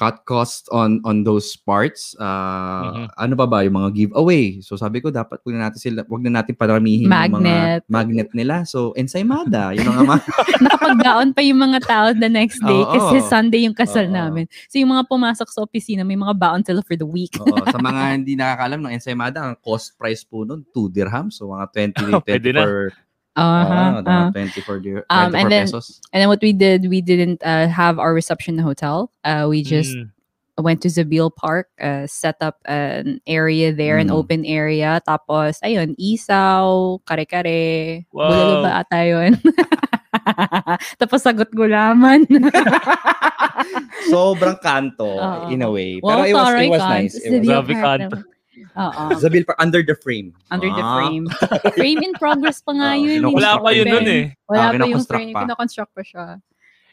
[0.01, 2.17] cut costs on on those parts.
[2.17, 3.05] Uh, Mhm.
[3.13, 4.57] Ano pa ba yung mga giveaway?
[4.65, 7.85] So sabi ko dapat wag na natin sila, wag na natin paramihin yung Magnet.
[7.85, 8.65] mga magnet nila.
[8.65, 10.17] So ensaymada, yun ang mga
[10.65, 12.89] Nakapagdaon pa yung mga tao the next day Oo.
[12.89, 14.17] kasi Sunday yung kasal Oo.
[14.17, 14.49] namin.
[14.65, 17.37] So yung mga pumasok sa opisina, may mga baon sila for the week.
[17.37, 21.37] Oo, sa mga hindi nakakalam ng ensaymada, ang cost price po nun 2 dirhams.
[21.37, 21.93] So mga 20
[22.25, 22.65] Pwede na.
[22.65, 24.31] 24 Uh-huh, uh.
[24.31, 26.01] mga 24 dir- 24 Um, and then- pesos.
[26.11, 29.11] And then what we did, we didn't uh, have our reception in the hotel.
[29.23, 30.11] Uh, we just Mm.
[30.59, 34.19] went to Zabil Park, uh, set up an area there, an Mm.
[34.19, 34.99] open area.
[35.07, 38.03] Tapos, ayun, isaw, kare-kare.
[38.11, 38.29] Wow.
[38.29, 39.39] Bulalo ba ata yun?
[41.01, 42.27] Tapos sagot gulaman.
[44.11, 45.47] Sobrang kanto Oo.
[45.49, 45.99] in a way.
[46.03, 46.89] Wow, Pero it was, taray it was ka.
[46.89, 47.15] nice.
[47.15, 48.17] It was, Zabil Grabe Park kanto.
[48.77, 49.03] Oo.
[49.17, 50.31] Zabil Park, under the frame.
[50.49, 50.95] Under the Ah.
[50.97, 51.25] frame.
[51.73, 53.21] frame in progress pa nga Oo, yun.
[53.25, 54.23] hindi Wala pa pa yun nun eh.
[54.45, 55.33] Wala Ah, pa yung kinoconstruct frame.
[55.33, 55.41] pa.
[55.43, 56.25] Kinoconstruct pa siya.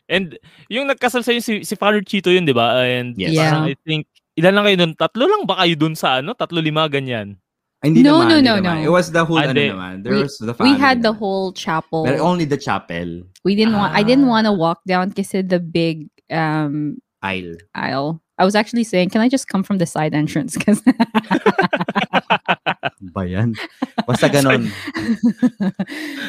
[0.08, 0.26] And
[0.72, 2.80] yung nagkasal sa'yo si, si Father Chito yun, di ba?
[2.80, 3.36] And Yes.
[3.36, 3.72] parang Yeah.
[3.72, 4.92] I think, ilan lang kayo dun?
[4.96, 6.32] Tatlo lang ba kayo dun sa ano?
[6.32, 7.36] Tatlo lima ganyan?
[7.78, 8.76] Ay, Hindi No, naman, no, hindi no, naman.
[8.82, 8.86] no.
[8.88, 10.02] It was the whole, Ah, ano naman.
[10.02, 11.20] There We- was the We family had the naman.
[11.22, 12.02] whole chapel.
[12.02, 14.32] But only the chapel we didn't want I didn't Ah.
[14.34, 17.54] want to walk down kasi the big um aisle.
[17.72, 18.18] aisle.
[18.38, 20.56] I was actually saying, can I just come from the side entrance?
[20.58, 20.82] Because
[23.00, 23.54] Ba yan?
[24.06, 24.70] Basta ganon.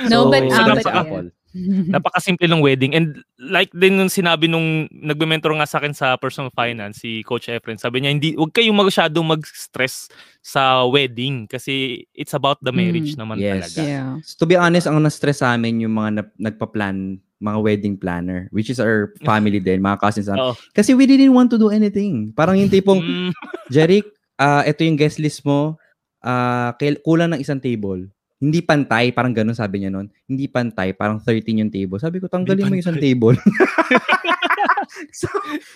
[0.09, 1.29] no, So, but so um, but chapel.
[1.93, 2.93] Napakasimple ng wedding.
[2.93, 3.07] And
[3.37, 7.75] like din nung sinabi nung nagme-mentor nga sa akin sa personal finance, si Coach Efren,
[7.75, 10.07] sabi niya, hindi, huwag kayong masyadong mag-stress
[10.39, 13.19] sa wedding kasi it's about the marriage Mm.
[13.19, 13.73] naman Yes.
[13.73, 13.81] talaga.
[13.81, 14.09] yeah.
[14.21, 18.51] So, to be honest, ang na-stress sa amin yung mga nap- nagpa-plan, mga wedding planner,
[18.51, 20.27] which is our family din, mga cousins.
[20.27, 20.53] Oo.
[20.71, 22.29] Kasi we didn't want to do anything.
[22.31, 22.99] Parang yung tipong,
[23.73, 25.75] Jeric, ah ito yung guest list mo,
[26.19, 28.07] ah kail- kulang ng isang table.
[28.39, 30.07] Hindi pantay, parang ganun sabi niya noon.
[30.23, 31.99] Hindi pantay, parang 13 yung table.
[31.99, 33.35] Sabi ko, tanggalin mo yung isang table.
[35.11, 35.27] so,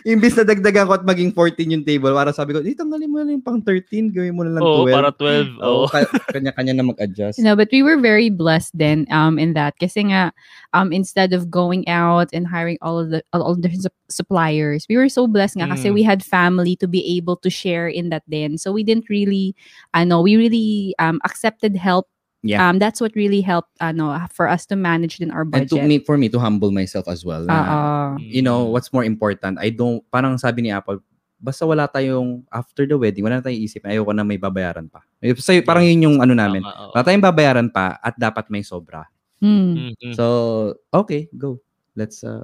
[0.04, 3.20] imbis na dagdagan ko at maging 14 yung table, para sabi ko, di tanggalin mo
[3.20, 4.96] na lang yung pang 13, gawin mo na lang Oo, 12.
[4.96, 5.60] para 12.
[5.60, 5.68] Oo.
[5.84, 7.38] Oo, ka- kanya-kanya na mag-adjust.
[7.44, 10.32] No, but we were very blessed then um in that kasi nga
[10.72, 14.96] um instead of going out and hiring all of the all the sup- suppliers we
[14.96, 15.94] were so blessed nga kasi Mm.
[15.94, 19.54] we had family to be able to share in that then so we didn't really
[19.94, 22.08] I know we really um accepted help
[22.44, 22.60] Yeah.
[22.60, 25.72] um that's what really helped I know for us to manage in our budget.
[25.72, 27.48] And to me, for me, to humble myself as well.
[27.48, 31.00] na, you know, what's more important, I don't, parang sabi ni Apple,
[31.40, 35.00] basta wala tayong, after the wedding, wala na tayong isip, ayoko na may babayaran pa.
[35.40, 36.68] So, parang yun yung ano namin.
[36.68, 36.92] Tama, oo.
[36.92, 39.08] Wala tayong babayaran pa at dapat may sobra.
[39.40, 39.96] Hmm.
[39.96, 40.12] Mhm.
[40.12, 41.64] So, okay, go.
[41.96, 42.44] Let's, uh,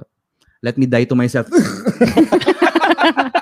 [0.64, 1.48] let me die to myself.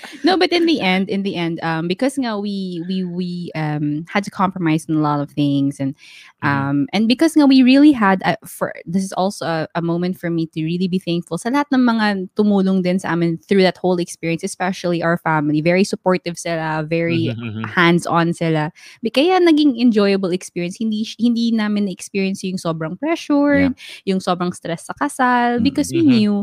[0.24, 4.04] no, but in the end, in the end, um, because nga we we we um
[4.08, 5.94] had to compromise on a lot of things, and.
[6.42, 10.18] Um and because nga we really had uh, for this is also a, a moment
[10.18, 13.62] for me to really be thankful sa lahat ng mga tumulong din sa amin through
[13.62, 15.60] that whole experience, especially our family.
[15.62, 17.64] Very supportive sila, very Mhm, mhm.
[17.66, 18.70] hands-on sila.
[19.14, 20.76] Kaya naging enjoyable experience.
[20.78, 23.70] Hindi hindi namin na-experience yung sobrang pressure,
[24.04, 26.08] yung sobrang stress sa kasal because we Mhm.
[26.08, 26.34] knew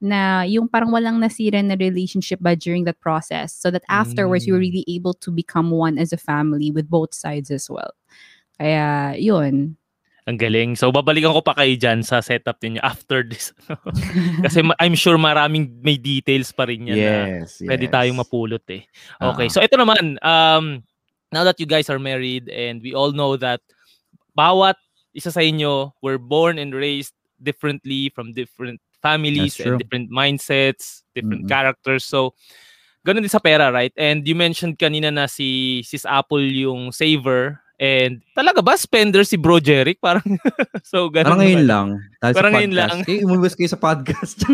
[0.00, 3.54] na yung parang walang nasira na relationship ba during that process.
[3.54, 4.66] So that afterwards we were Mm.
[4.70, 7.90] really able to become one as a family with both sides as well.
[8.58, 9.78] Kaya yun.
[10.28, 10.76] Ang galing.
[10.76, 13.56] So, babalikan ko pa kayo dyan sa setup ninyo after this.
[14.44, 17.92] Kasi ma- I'm sure maraming may details pa rin yan na yes, pwede yes.
[17.96, 18.84] tayong mapulot eh.
[19.16, 19.52] Okay, Ah.
[19.54, 20.84] so ito naman, um,
[21.32, 23.64] now that you guys are married and we all know that
[24.36, 24.76] bawat
[25.16, 31.48] isa sa inyo were born and raised differently from different families and different mindsets, different
[31.48, 31.50] Mm-mm.
[31.50, 32.04] characters.
[32.04, 32.36] So,
[33.00, 33.96] ganun din sa pera, right?
[33.96, 39.34] And you mentioned kanina na si Sis Apple yung saver and talaga ba spender si
[39.34, 39.98] Bro Jeric?
[39.98, 40.26] Parang
[40.84, 41.24] so ganun.
[41.24, 41.86] Parang ngayon lang.
[42.18, 42.96] Dahil Parang ngayon lang.
[43.04, 44.42] Eh, umubos kayo sa podcast.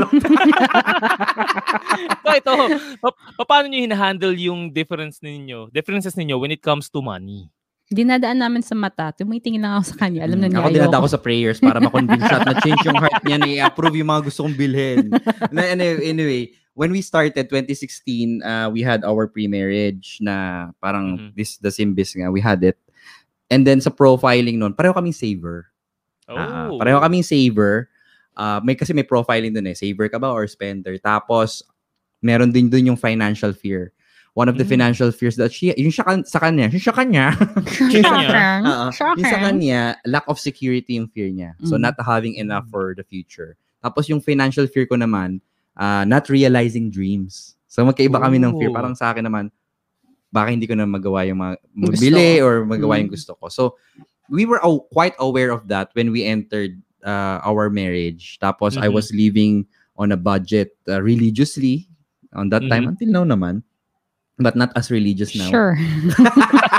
[2.20, 2.52] so ito,
[3.00, 7.48] pa- pa- paano niyo hinahandle yung difference ninyo, differences ninyo when it comes to money?
[7.86, 9.12] Dinadaan namin sa mata.
[9.12, 10.24] Tumitingin lang ako sa kanya.
[10.24, 11.04] Alam na niya Mm, ako dinada ayoko.
[11.04, 14.22] ko sa prayers para ma-convince siya at na-change yung heart niya na i-approve yung mga
[14.24, 15.12] gusto kong bilhin.
[15.52, 20.34] Na- anyway, anyway, when we started 2016, uh, we had our pre-marriage na
[20.78, 21.36] parang Mhm.
[21.36, 22.80] this the Simbis nga, we had it.
[23.54, 25.70] And then sa profiling nun, pareho kaming saver.
[26.26, 26.34] Oh.
[26.34, 27.86] Ah, pareho kaming saver.
[28.34, 29.78] Ah, may kasi may profiling dun eh.
[29.78, 30.98] Saver ka ba or spender?
[30.98, 31.62] Tapos
[32.18, 33.94] meron din dun yung financial fear.
[34.34, 34.74] One of the Mm.
[34.74, 37.38] financial fears that she, yung siya, kan- sa kanya, yung siya kanya,
[37.70, 38.02] Shocking.
[38.66, 38.90] Oo.
[38.90, 39.22] Shocking.
[39.22, 41.54] yung sa kanya, lack of security yung fear niya.
[41.62, 41.86] So, Mm.
[41.86, 43.54] not having enough for the future.
[43.78, 45.38] Tapos yung financial fear ko naman,
[45.78, 47.54] ah, not realizing dreams.
[47.70, 48.70] So, magkaiba kami ng fear.
[48.70, 48.74] Oh.
[48.74, 49.54] Parang sa akin naman,
[50.34, 51.94] baka hindi ko na magawa yung mga Gusto.
[51.94, 53.14] mabili or magawa yung Mm.
[53.14, 53.46] gusto ko.
[53.46, 53.78] So,
[54.26, 58.40] we were aw- quite aware of that when we entered uh, our marriage.
[58.42, 58.94] Tapos, I Mhm.
[58.96, 61.86] was living on a budget uh, religiously
[62.34, 62.98] on that time Mhm.
[62.98, 63.62] until now naman.
[64.34, 65.46] But not as religious now.
[65.46, 65.78] Sure.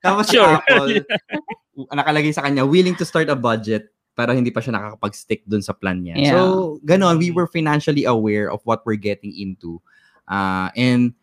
[0.00, 0.60] Tapos si Sure.
[0.64, 1.04] Apple,
[1.98, 5.72] nakalagay sa kanya, willing to start a budget para hindi pa siya nakakapag-stick dun sa
[5.72, 6.16] plan niya.
[6.16, 6.32] Yeah.
[6.36, 6.40] So,
[6.84, 9.80] ganon, we were financially aware of what we're getting into.
[10.28, 11.16] Uh, and,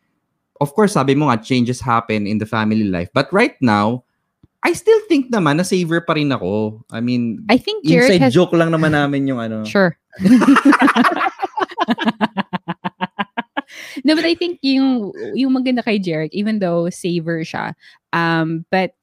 [0.60, 3.10] of course, sabi mo nga, changes happen in the family life.
[3.13, 4.04] But right now,
[4.63, 6.84] I still think naman na saver pa rin ako.
[6.91, 8.34] I mean, I think Jared inside has...
[8.36, 9.63] joke lang naman namin yung ano.
[9.63, 9.95] Sure.
[14.04, 17.72] no, but I think yung yung maganda kay Jarek, even though saver siya,
[18.12, 19.00] um, but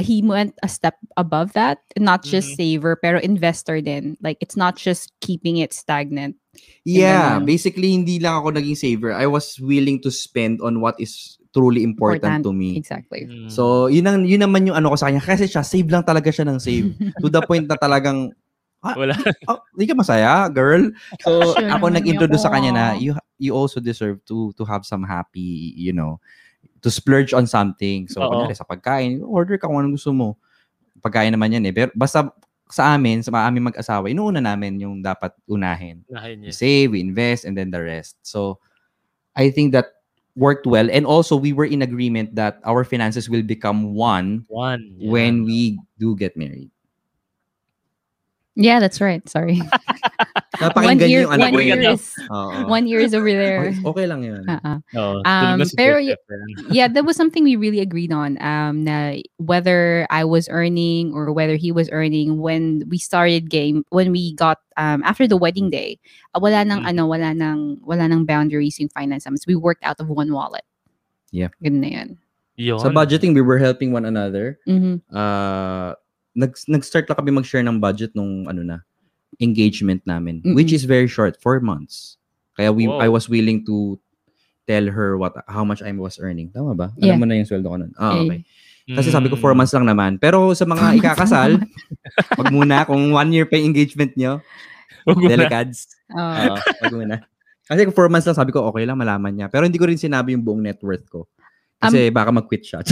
[0.00, 1.78] he went a step above that.
[1.98, 2.56] Not just Mhm.
[2.56, 4.16] saver, pero investor din.
[4.18, 6.39] Like, it's not just keeping it stagnant.
[6.82, 7.46] Yeah, ganon.
[7.46, 9.12] basically, hindi lang ako naging saver.
[9.12, 12.44] I was willing to spend on what is truly important, Important.
[12.46, 12.78] to me.
[12.78, 13.26] Exactly.
[13.26, 13.50] Mm.
[13.50, 15.22] So, yun, ang, yun naman yung ano ko sa kanya.
[15.22, 16.94] Kasi siya, save lang talaga siya ng save.
[17.22, 18.32] to the point na talagang,
[18.80, 19.12] wala.
[19.50, 20.88] oh, hindi ka masaya, girl.
[21.20, 25.04] So, Sure ako nag-introduce sa kanya na, you you also deserve to to have some
[25.04, 26.16] happy, you know,
[26.80, 28.08] to splurge on something.
[28.08, 30.40] So, kunyari, sa pagkain, order ka kung anong gusto mo.
[31.04, 31.72] Pagkain naman yan eh.
[31.76, 32.32] Pero basta
[32.70, 36.02] sa amin, sa aming mag-asawa, inuuna namin yung dapat unahin.
[36.10, 36.54] Unahin We niya.
[36.54, 38.16] save, we invest, and then the rest.
[38.22, 38.58] So,
[39.34, 39.98] I think that
[40.36, 40.88] worked well.
[40.90, 44.94] And also, we were in agreement that our finances will become one One.
[44.96, 45.10] yeah.
[45.10, 46.70] when we do get married.
[48.54, 49.26] Yeah, that's right.
[49.28, 49.60] Sorry.
[50.60, 52.68] Napakinggan one year, yung anak one year is Oo.
[52.68, 53.72] one year is over there.
[53.72, 54.44] Okay, okay lang yun.
[54.44, 54.78] Uh-uh.
[54.92, 55.96] Tulog Um, pero
[56.70, 58.36] yeah, that was something we really agreed on.
[58.44, 63.84] Um, na whether I was earning or whether he was earning when we started game,
[63.88, 65.96] when we got um after the wedding day,
[66.36, 66.90] uh, wala nang Mm.
[66.92, 69.24] ano, wala nang wala nang boundaries yung finance.
[69.24, 70.64] So we worked out of one wallet.
[71.32, 71.48] Yeah.
[71.64, 72.08] Ganun na yan.
[72.60, 72.80] Yun.
[72.84, 74.60] Sa budgeting, we were helping one another.
[74.68, 75.00] Mhm.
[75.08, 75.96] Uh,
[76.36, 78.84] nag, nag-start lang kami mag-share ng budget nung ano na,
[79.38, 80.42] engagement namin.
[80.42, 80.78] Which Mm-mm.
[80.80, 82.18] is very short, four months.
[82.58, 82.98] Kaya we, Wow.
[82.98, 84.00] I was willing to
[84.66, 86.50] tell her what how much I was earning.
[86.50, 86.90] Tama ba?
[86.98, 87.14] Yeah.
[87.14, 87.92] Alam mo na yung sweldo ko nun.
[87.94, 88.42] Ah, okay.
[88.90, 89.42] Kasi sabi ko Mm.
[89.42, 90.18] four months lang naman.
[90.18, 91.62] Pero sa mga ikakasal,
[92.34, 94.42] wag muna kung one year pa yung engagement nyo,
[95.06, 95.94] Wag delegads.
[96.10, 96.18] Oh.
[96.18, 97.16] Oo, wag muna.
[97.64, 99.46] Kasi kung four months lang, sabi ko, okay lang, malaman niya.
[99.46, 101.30] Pero hindi ko rin sinabi yung buong net worth ko.
[101.78, 102.82] Kasi baka mag-quit siya.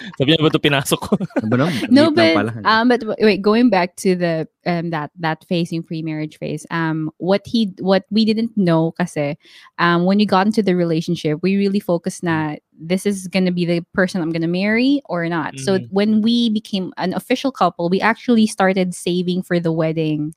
[0.18, 1.12] Sabi niya ba ito pinasok ko?
[1.42, 1.56] Ano ba
[1.88, 5.72] no, Liit lang but um, but wait, going back to the um that that phase
[5.72, 9.36] in pre-marriage phase, um, what he what we didn't know, kasi
[9.78, 13.64] um, when we got into the relationship, we really focused na this is gonna be
[13.64, 15.56] the person I'm gonna marry or not.
[15.60, 15.88] So Mhm.
[15.90, 20.34] when we became an official couple, we actually started saving for the wedding.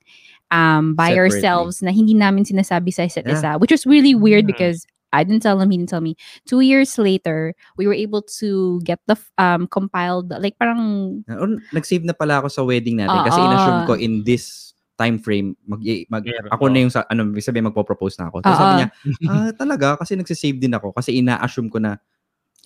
[0.50, 1.46] um, by Separately.
[1.46, 3.38] ourselves na hindi namin sinasabi sa isa't Yeah.
[3.38, 4.50] isa, which was really weird Mm.
[4.50, 4.82] because
[5.12, 6.16] I didn't tell him, he didn't tell me.
[6.46, 12.04] Two years later, we were able to get the um compiled, like parang, Or, nag-save
[12.06, 13.46] na pala ako sa wedding natin kasi Oo.
[13.50, 15.80] inassume ko in this time frame mag,
[16.12, 18.44] mag Meron, ako na yung sa ano sabihin magpo-propose na ako.
[18.44, 18.62] Tapos Oo.
[18.68, 18.88] sabi niya,
[19.26, 21.96] ah talaga kasi nagsisave din ako kasi ina-assume ko na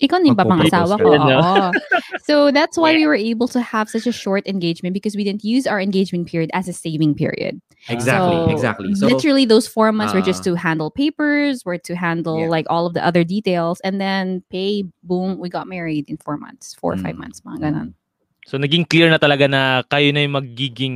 [0.01, 1.09] ikaw na yung papangasawa ko.
[1.15, 1.71] Oo.
[2.25, 5.45] So that's why we were able to have such a short engagement because we didn't
[5.45, 7.61] use our engagement period as a saving period.
[7.87, 8.89] exactly, So, exactly.
[8.95, 10.51] So literally those four months were just Ah.
[10.51, 12.51] to handle papers, were to handle Yeah.
[12.51, 16.35] like all of the other details, and then pay, boom, we got married in four
[16.35, 17.29] months, four or five Mm.
[17.29, 17.93] months, mga ganun.
[18.49, 20.95] So naging clear na talaga na kayo na yung magiging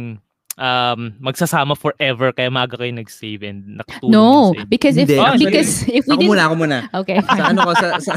[0.60, 4.68] um, magsasama forever kaya maaga kayo nag-save and nakatulong No, save.
[4.68, 5.18] because if Hindi.
[5.18, 6.78] Ah, because if we ako didn't muna, ako muna.
[6.93, 8.14] okay, Sa ano ko sa, sa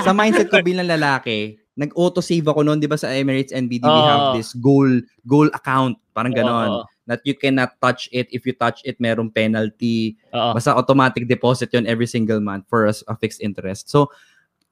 [0.00, 4.02] sa mindset ko bilang lalaki, nag-auto save ako noon, 'di ba sa Emirates NBD we
[4.06, 4.86] have this goal
[5.26, 6.70] goal account, parang ganon.
[6.70, 8.32] Oo, That you cannot touch it.
[8.32, 10.16] If you touch it, merong penalty.
[10.32, 10.56] oo.
[10.56, 13.92] Basta automatic deposit yon every single month for a, a fixed interest.
[13.92, 14.08] So,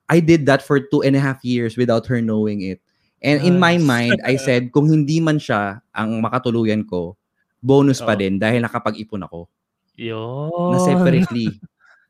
[0.08, 2.80] I did that for two and a half years without her knowing it.
[3.22, 3.86] And in my Nice.
[3.86, 7.14] mind, I said, kung hindi man siya ang makatuluyan ko,
[7.62, 8.20] bonus pa Oo.
[8.20, 9.46] din dahil nakapag-ipon ako
[9.94, 10.74] Yun.
[10.74, 11.62] na separately.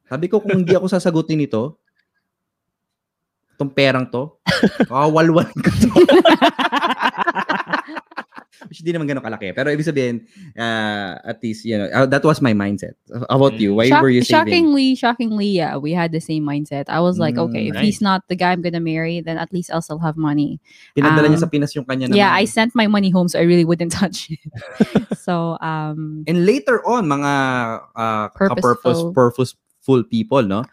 [0.09, 1.77] Sabi ko, kung hindi ako sasagutin ito,
[3.53, 4.41] itong perang to,
[4.89, 5.93] kawalwal ko to.
[8.69, 9.55] Which hindi naman ganun kalaki.
[9.55, 12.95] Pero ibig sabihin, uh, at least, you know, uh, that was my mindset.
[13.31, 13.75] How about you?
[13.75, 14.37] Why Shock- were you saving?
[14.53, 16.87] shockingly, shockingly, yeah, we had the same mindset.
[16.89, 17.85] I was like, Mm, okay, if nice.
[17.85, 20.61] he's not the guy I'm gonna marry, then at least I'll still have money.
[20.97, 22.17] Pinadala niya um, sa Pinas yung kanya naman.
[22.17, 24.41] Yeah, I sent my money home, so I really wouldn't touch it.
[25.19, 27.33] so, um, And later on, mga
[27.97, 28.63] uh, Purposeful.
[28.63, 30.65] purpose, purposeful people, no?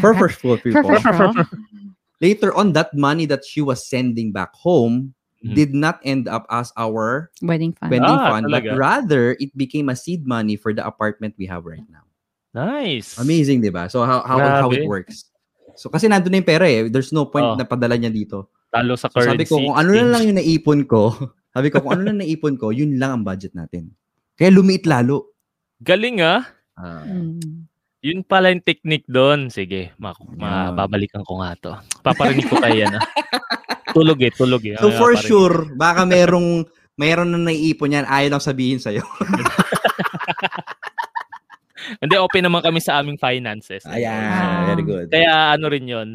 [0.00, 0.82] Purposeful people.
[2.20, 5.54] Later on, that money that she was sending back home Mhm.
[5.54, 7.90] did not end up as our wedding fund.
[7.90, 11.62] wedding Ah, fund, but rather it became a seed money for the apartment we have
[11.62, 12.02] right now.
[12.50, 13.14] Nice.
[13.16, 13.86] Amazing, di ba?
[13.86, 15.30] So how how how it works.
[15.74, 16.88] So kasi nandun na yung pera eh.
[16.88, 17.54] There's no point Oh.
[17.54, 18.50] na padala niya dito.
[18.68, 19.30] Talo sa So, currency.
[19.38, 21.14] sabi ko, kung ano na lang yung naipon ko,
[21.48, 23.94] sabi ko, kung ano na naipon ko, yun lang ang budget natin.
[24.34, 25.30] Kaya lumiit lalo.
[25.78, 26.42] Galing ah.
[26.74, 27.66] Ah, Mm.
[27.98, 29.50] Yun pala yung technique doon.
[29.50, 30.78] Sige, ma- ma- Yan.
[30.78, 31.72] babalikan ko nga to.
[32.00, 33.02] Paparinig ko kay yan ah.
[33.98, 34.76] Tulog eh, tulog eh.
[34.78, 36.64] So Mamaya for sure, baka merong
[36.98, 39.06] meron na naiipon yan, ayaw lang sabihin sa'yo.
[42.02, 43.86] Hindi, open naman kami sa aming finances.
[43.88, 45.06] Ayan, very good.
[45.08, 46.08] Kaya ano rin yun,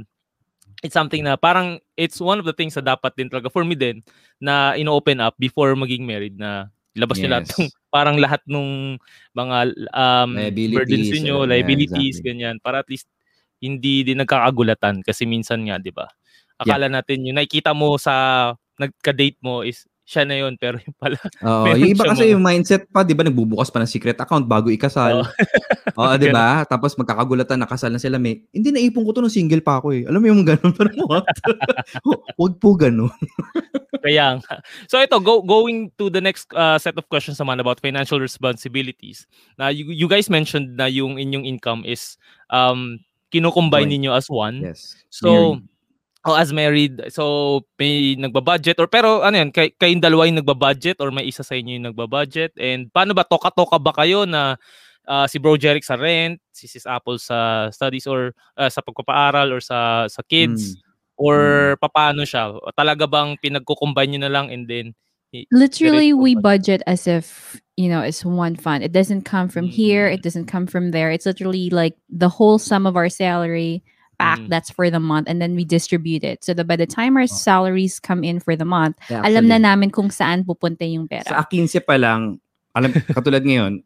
[0.83, 3.73] it's something na parang it's one of the things na dapat din talaga for me
[3.73, 4.03] din
[4.37, 7.57] na ino-open up before maging married na labas nyo lahat Yes.
[7.57, 9.01] ng parang lahat nung
[9.33, 9.57] mga
[9.95, 12.27] um, Liabilities, burdens niyo, uh, yeah, liabilities, exactly.
[12.27, 12.55] ganyan.
[12.61, 13.09] Para at least
[13.63, 16.05] hindi din nagkakagulatan kasi minsan nga, di ba?
[16.61, 21.15] Akala natin yung nakikita mo sa nagka-date mo is siya na yun pero yung pala
[21.63, 24.43] Meron yung iba kasi mga- yung mindset pa, 'di ba, nagbubukas pa ng secret account
[24.43, 25.23] bago ikasal.
[25.95, 26.67] Oo, 'di ba?
[26.67, 30.03] Tapos magkakagulatan nakasal na sila, may hindi naipon ko to nung single pa ako eh.
[30.03, 31.23] Alam mo yung ganun pero what?
[32.35, 33.15] Huwag po ganun.
[34.03, 34.43] Kaya.
[34.91, 39.23] So ito, go, going to the next uh, set of questions naman about financial responsibilities.
[39.55, 42.19] Na you, you guys mentioned na yung inyong income is
[42.51, 42.99] um
[43.31, 44.03] kinukombine Joint.
[44.03, 44.67] ninyo as one.
[44.67, 44.99] Yes.
[45.07, 45.63] So
[46.25, 50.97] oh, as married, so may nagbabudget or pero ano yan, kay, kayong dalawa yung nagbabudget
[51.03, 54.55] or may isa sa inyo yung nagbabudget and paano ba toka-toka ba kayo na
[55.07, 59.51] uh, si Bro Jeric sa rent, si Sis Apple sa studies or uh, sa pagpapaaral
[59.51, 60.79] or sa sa kids
[61.19, 62.55] or papaano siya?
[62.71, 64.95] Talaga bang pinagko-combine niyo na lang and then
[65.49, 68.85] Literally, we budget as if you know it's one fund.
[68.85, 70.05] It doesn't come from here.
[70.05, 70.13] Mm.
[70.13, 71.09] It doesn't come from there.
[71.09, 73.81] It's literally like the whole sum of our salary
[74.23, 74.39] back.
[74.39, 74.47] Mm.
[74.47, 76.47] That's for the month, and then we distribute it.
[76.47, 77.35] So that by the time our Oh.
[77.43, 81.27] salaries come in for the month, Yeah, alam na namin kung saan pupunta yung pera
[81.27, 81.51] Sa pera.
[81.51, 82.39] 15 pa lang,
[82.71, 83.83] alam katulad ngayon,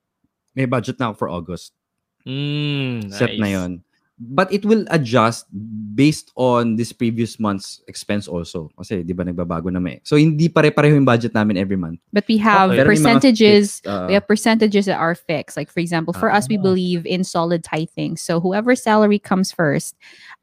[0.53, 1.73] may budget na ako for August.
[2.21, 3.55] Mm, Set na nice.
[3.57, 3.71] 'yon.
[4.17, 5.45] But it will adjust
[5.93, 8.73] based on this previous month's expense also.
[8.73, 10.01] Kasi 'di ba nagbabago na may.
[10.01, 12.01] So hindi pare-pareho yung budget namin every month.
[12.09, 12.81] But we have Okay.
[12.81, 13.63] Pero may mga percentages.
[13.77, 15.53] fixed, uh, we have percentages that are fixed.
[15.53, 16.65] Like for example, for us, we Ah.
[16.65, 18.17] believe in solid tithing.
[18.17, 19.93] So whoever salary comes first,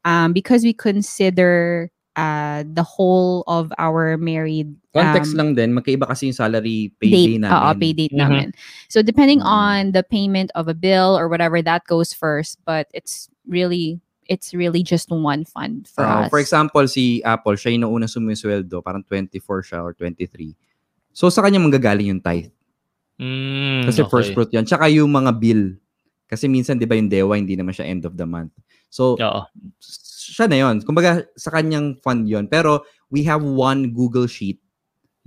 [0.07, 6.07] um, because we consider uh the whole of our married Context um, lang din, magkaiba
[6.07, 7.59] kasi yung salary payday date, namin.
[7.59, 8.21] oo, pay date Mhm.
[8.23, 8.47] namin.
[8.87, 9.51] So depending Mm.
[9.51, 12.55] on the payment of a bill or whatever, that goes first.
[12.63, 16.29] But it's really it's really just one fund for Ah, us.
[16.33, 20.57] For example, si Apple, siya yung una sumisweldo, parang 24 siya or 23.
[21.13, 22.49] So sa kanya manggagaling yung tithe.
[23.21, 24.11] Mm, Kasi okay.
[24.11, 24.65] first fruit yan.
[24.65, 25.77] Tsaka yung mga bill.
[26.25, 28.51] Kasi minsan, di ba yung DEWA, hindi naman siya end of the month.
[28.89, 29.41] So, Oo.
[30.25, 30.81] siya na yon.
[30.81, 32.49] Kumbaga, sa kanyang fund yon.
[32.49, 32.81] Pero,
[33.13, 34.57] we have one Google Sheet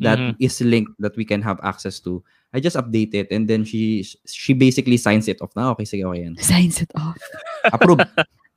[0.03, 0.35] that Mhm.
[0.43, 4.01] is linked that we can have access to I just update it and then she
[4.25, 6.35] she basically signs it off na okay sige okay yan.
[6.41, 7.17] Signs it off.
[7.77, 8.01] Approve.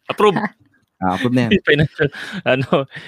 [0.08, 0.40] Approve.
[1.02, 1.52] Ah, approve na yan.
[1.70, 2.08] financial,
[2.46, 2.68] ano,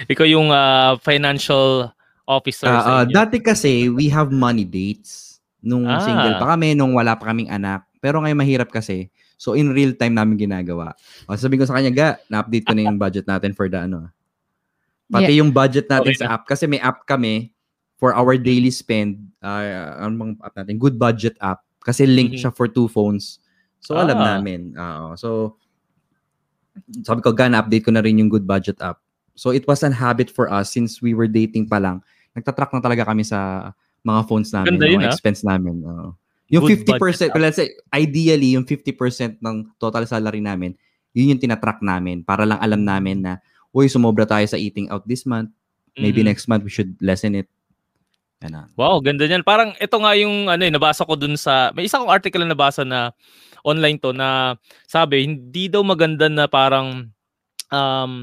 [0.10, 1.88] ikaw yung ah, financial
[2.26, 3.14] officer Ah, ah, inyo.
[3.16, 6.04] dati kasi we have money dates nung Ah.
[6.04, 7.86] single pa kami nung wala pa kaming anak.
[8.04, 9.08] Pero ngayon mahirap kasi.
[9.40, 10.96] So in real time namin ginagawa.
[11.28, 14.08] O, sabi ko sa kanya, ga, na-update ko na yung budget natin for the ano.
[15.08, 17.52] Pati yung budget natin Okay sa app kasi may app kami
[18.04, 19.32] for our daily spend.
[19.40, 20.76] Uh, ano bang app natin?
[20.76, 21.64] Good budget app.
[21.80, 22.40] Kasi link Mhm.
[22.44, 23.40] siya for two phones.
[23.80, 24.36] So alam Ah.
[24.36, 24.76] namin.
[24.76, 25.16] Oo.
[25.16, 25.56] so
[27.06, 29.00] sabi ko, ga, na-update ko na rin yung good budget app.
[29.38, 32.02] So it was an habit for us since we were dating pa lang.
[32.34, 35.14] Nagtatrack na talaga kami sa mga phones namin, Ganda yun, mga ah.
[35.16, 35.80] expense namin.
[35.86, 36.12] Oo.
[36.52, 37.40] Yung Good 50%, budget app.
[37.40, 40.76] let's say, ideally, yung 50% ng total salary namin,
[41.14, 43.38] yun yung tinatrack namin para lang alam namin na,
[43.70, 45.54] uy, sumobra tayo sa eating out this month.
[45.94, 46.30] Maybe Mhm.
[46.34, 47.46] next month we should lessen it.
[48.76, 49.46] Wow, ganda niyan.
[49.46, 52.52] Parang ito nga yung ano, eh, nabasa ko dun sa may isa kong article na
[52.58, 53.14] nabasa na
[53.64, 54.58] online to na
[54.90, 57.08] sabi hindi daw maganda na parang
[57.72, 58.14] um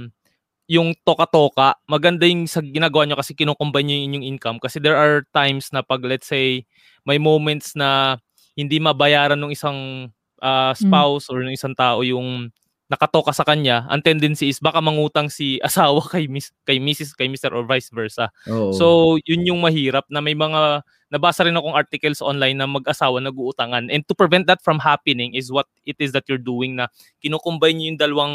[0.70, 4.58] yung toka-toka, maganda yung sa ginagawa nyo kasi kinukumbine nyo yung inyong income.
[4.62, 6.64] Kasi there are times na pag let's say
[7.06, 8.18] may moments na
[8.58, 10.10] hindi mabayaran ng isang
[10.42, 12.48] ah, spouse or ng isang tao yung
[12.90, 17.14] nakatoka sa kanya, ang tendency is baka mangutang si asawa kay miss kay Mrs.
[17.14, 17.54] kay Mr.
[17.54, 18.34] or vice versa.
[18.50, 18.74] Oo.
[18.74, 20.82] So, yun yung mahirap na may mga
[21.14, 23.90] nabasa rin akong articles online na mag-asawa nag-uutangan.
[23.90, 26.90] And to prevent that from happening is what it is that you're doing na
[27.22, 28.34] kinukumbine niyo yung dalawang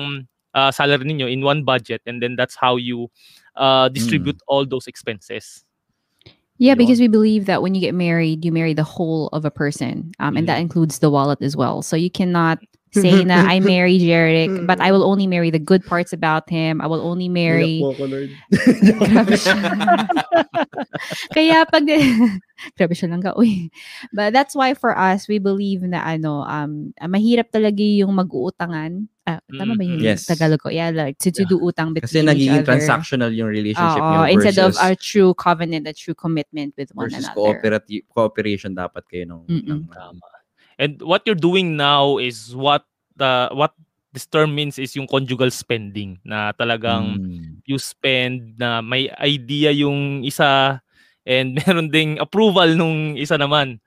[0.56, 3.12] ah, salary ninyo in one budget and then that's how you
[3.56, 5.64] uh, distribute all those expenses.
[6.58, 9.52] Yeah, because we believe that when you get married, you marry the whole of a
[9.52, 11.82] person, um, and that includes the wallet as well.
[11.82, 12.64] So you cannot
[12.96, 16.80] say na I marry Jeric, but I will only marry the good parts about him.
[16.80, 17.84] I will only marry.
[18.56, 19.56] Grabe siya.
[21.32, 21.84] Kaya pag
[22.80, 23.36] grabe siya lang ka.
[23.36, 23.68] Uy.
[24.14, 29.12] But that's why for us we believe na ano um ah, mahirap talaga yung mag-uutangan.
[29.26, 30.30] Ah, tama ba yung Yes.
[30.30, 30.70] Tagalog ko?
[30.70, 31.50] Yeah, like to, to Yeah.
[31.50, 32.70] do utang between Kasi each nagiging other.
[32.78, 36.94] transactional yung relationship Oo, nyo instead of versus, a true covenant, a true commitment with
[36.94, 37.34] one versus another.
[37.34, 39.66] cooperative, cooperation dapat kayo nung, Mm-mm.
[39.66, 40.22] ng Tama.
[40.76, 42.84] And what you're doing now is what
[43.16, 43.72] the what
[44.12, 47.60] this term means is yung conjugal spending na talagang Mm.
[47.68, 50.80] you spend na may idea yung isa
[51.24, 53.80] and meron ding approval nung isa naman.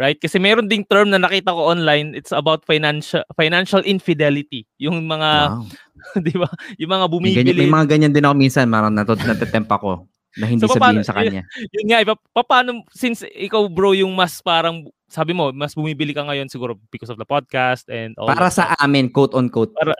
[0.00, 0.16] Right?
[0.16, 4.64] Kasi meron ding term na nakita ko online, it's about financial financial infidelity.
[4.80, 5.68] Yung mga, Wow.
[6.24, 6.48] 'di ba?
[6.80, 7.36] Yung mga May, bumibili.
[7.52, 11.00] ganyan, may mga ganyan din ako minsan, marang natot natatempt ako na hindi So, sabihin
[11.00, 11.42] paano- sa kanya.
[11.70, 16.10] yun nga, iba, pa- paano, since ikaw bro yung mas parang, sabi mo, mas bumibili
[16.10, 19.50] ka ngayon siguro because of the podcast and all Para that sa amin, quote on
[19.50, 19.74] quote.
[19.74, 19.90] Para,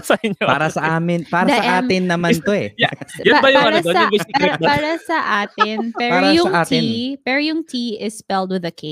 [0.00, 0.40] sa inyo.
[0.40, 2.72] Para sa amin, para The sa M- atin naman to eh.
[2.76, 2.88] Yeah.
[3.22, 3.92] Yan ba yung para ano doon?
[3.92, 6.80] sa, Yung basic para, para sa atin, pero Para sa yung atin.
[6.80, 6.88] T,
[7.20, 8.84] pero yung T is spelled with a K.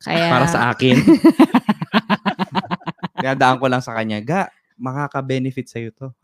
[0.00, 0.96] Kaya, Para sa akin.
[3.14, 6.08] Dinadaan ko lang sa kanya, ga, makaka-benefit sa'yo to.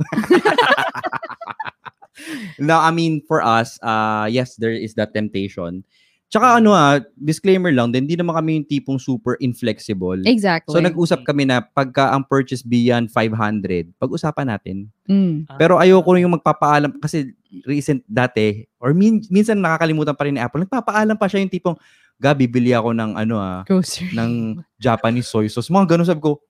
[2.59, 5.85] no, I mean, for us, uh, yes, there is that temptation.
[6.27, 10.19] Tsaka ano ah, disclaimer lang din, hindi naman kami yung tipong super inflexible.
[10.27, 10.75] exactly.
[10.75, 14.91] So nag-usap kami na pagka ang purchase beyond 500, pag-usapan natin.
[15.07, 15.47] Mm.
[15.55, 17.31] Pero ayoko yung magpapaalam kasi
[17.62, 20.67] recent dati or min, minsan nakakalimutan pa rin ni Apple.
[20.67, 21.79] Nagpapaalam pa siya yung tipong
[22.19, 24.11] ga bibili ako ng ano ah Grocery.
[24.11, 25.71] ng Japanese soy sauce.
[25.71, 26.43] Mga ganun sabi ko.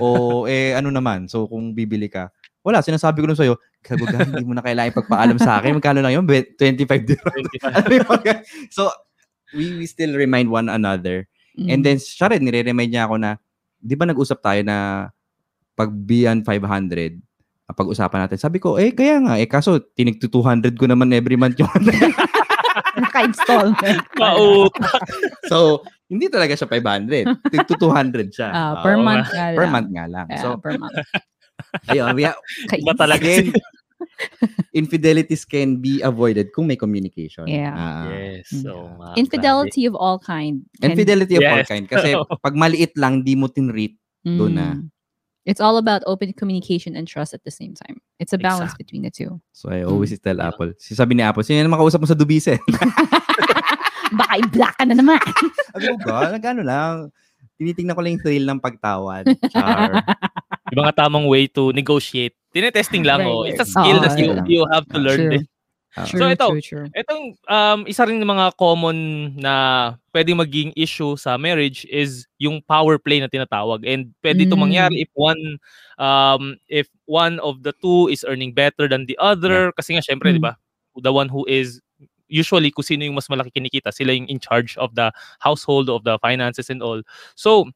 [0.00, 1.28] O eh ano naman.
[1.28, 2.32] So kung bibili ka.
[2.64, 5.78] Wala, sinasabi ko nun sa'yo, gago ga, hindi mo na kailangan ipagpaalam sa akin.
[5.78, 6.26] Magkano lang yun?
[6.26, 7.34] Be- 25 dirham.
[7.62, 8.90] Ano so,
[9.54, 11.24] we, we still remind one another.
[11.56, 11.68] Mm.
[11.72, 13.38] And then, siya rin, nire-remind niya ako na,
[13.78, 15.08] di ba nag-usap tayo na
[15.74, 17.18] pag beyond 500,
[17.70, 18.38] ah, pag-usapan natin.
[18.38, 21.70] Sabi ko, eh, kaya nga, eh, kaso, tinig to 200 ko naman every month yun.
[23.02, 24.02] Naka-installment.
[24.18, 25.02] Pautak.
[25.46, 27.52] so, hindi talaga siya 500.
[27.52, 28.48] Tig to 200 siya.
[28.50, 29.72] Ah, Oo, per Oo month nga Per lang.
[29.72, 30.26] month nga lang.
[30.28, 30.96] Yeah, So, per month.
[31.86, 32.38] Ayun, we ha-
[32.74, 33.20] Iba talaga.
[33.20, 33.52] again,
[34.72, 37.46] infidelities can be avoided kung may communication.
[37.46, 37.74] Yeah.
[37.74, 38.50] Ah, yes.
[38.52, 38.62] Mm.
[38.62, 40.62] So, mga Infidelity of all kind.
[40.78, 41.68] can- Infidelity of all Yes.
[41.68, 41.84] kind.
[41.84, 43.94] Kasi pag maliit lang, di mo tinreat.
[44.22, 44.76] doon na.
[44.76, 44.90] Mm.
[45.48, 47.96] It's all about open communication and trust at the same time.
[48.20, 49.40] It's a balance between the two.
[49.56, 50.52] So, I always tell Yeah.
[50.52, 50.76] Apple.
[50.76, 52.60] Sabi ni Apple, sino yung makausap mo sa Dubise?
[54.12, 55.16] Baka i-black ka na naman.
[55.72, 57.08] Sabi ko, ba, nagano lang.
[57.56, 59.24] Tinitingnan ko lang yung thrill ng pagtawad.
[59.48, 60.04] Char.
[60.72, 62.34] Yung mga tamang way to negotiate.
[62.54, 63.44] Tinetesting lang, Right, oh.
[63.44, 65.32] It's a skill Oo, that you, you have to learn true.
[65.38, 65.44] din.
[66.06, 66.86] True, So, ito, true, true.
[66.94, 68.96] Itong um, isa rin ng mga common
[69.34, 69.54] na
[70.14, 73.82] pwedeng maging issue sa marriage is yung power play na tinatawag.
[73.82, 74.62] And pwede ito Mm.
[74.62, 75.58] mangyari if one
[75.98, 80.30] um, if one of the two is earning better than the other kasi nga syempre,
[80.30, 80.38] Mm.
[80.38, 80.54] 'di ba?
[81.02, 81.82] The one who is
[82.30, 85.10] usually kung sino yung mas malaki kinikita, sila yung in charge of the
[85.42, 87.00] household, of the finances and all.
[87.34, 87.72] So,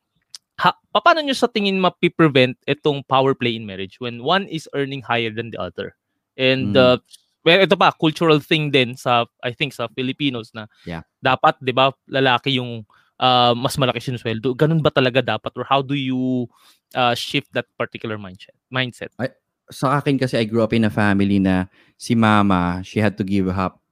[0.63, 5.03] ha, paano nyo sa tingin mapiprevent itong power play in marriage when one is earning
[5.03, 5.99] higher than the other?
[6.39, 6.79] And Mm.
[6.79, 6.97] uh,
[7.43, 11.03] well, ito pa, cultural thing din sa, I think, sa Filipinos na Yeah.
[11.19, 12.87] dapat, di ba, lalaki yung
[13.19, 14.55] uh, mas malaki sinusweldo.
[14.55, 15.51] Ganun ba talaga dapat?
[15.59, 16.47] Or how do you
[16.95, 18.55] uh, shift that particular mindset?
[18.71, 19.11] mindset?
[19.73, 21.67] Sa akin kasi I grew up in a family na
[21.99, 23.83] si mama, she had to give up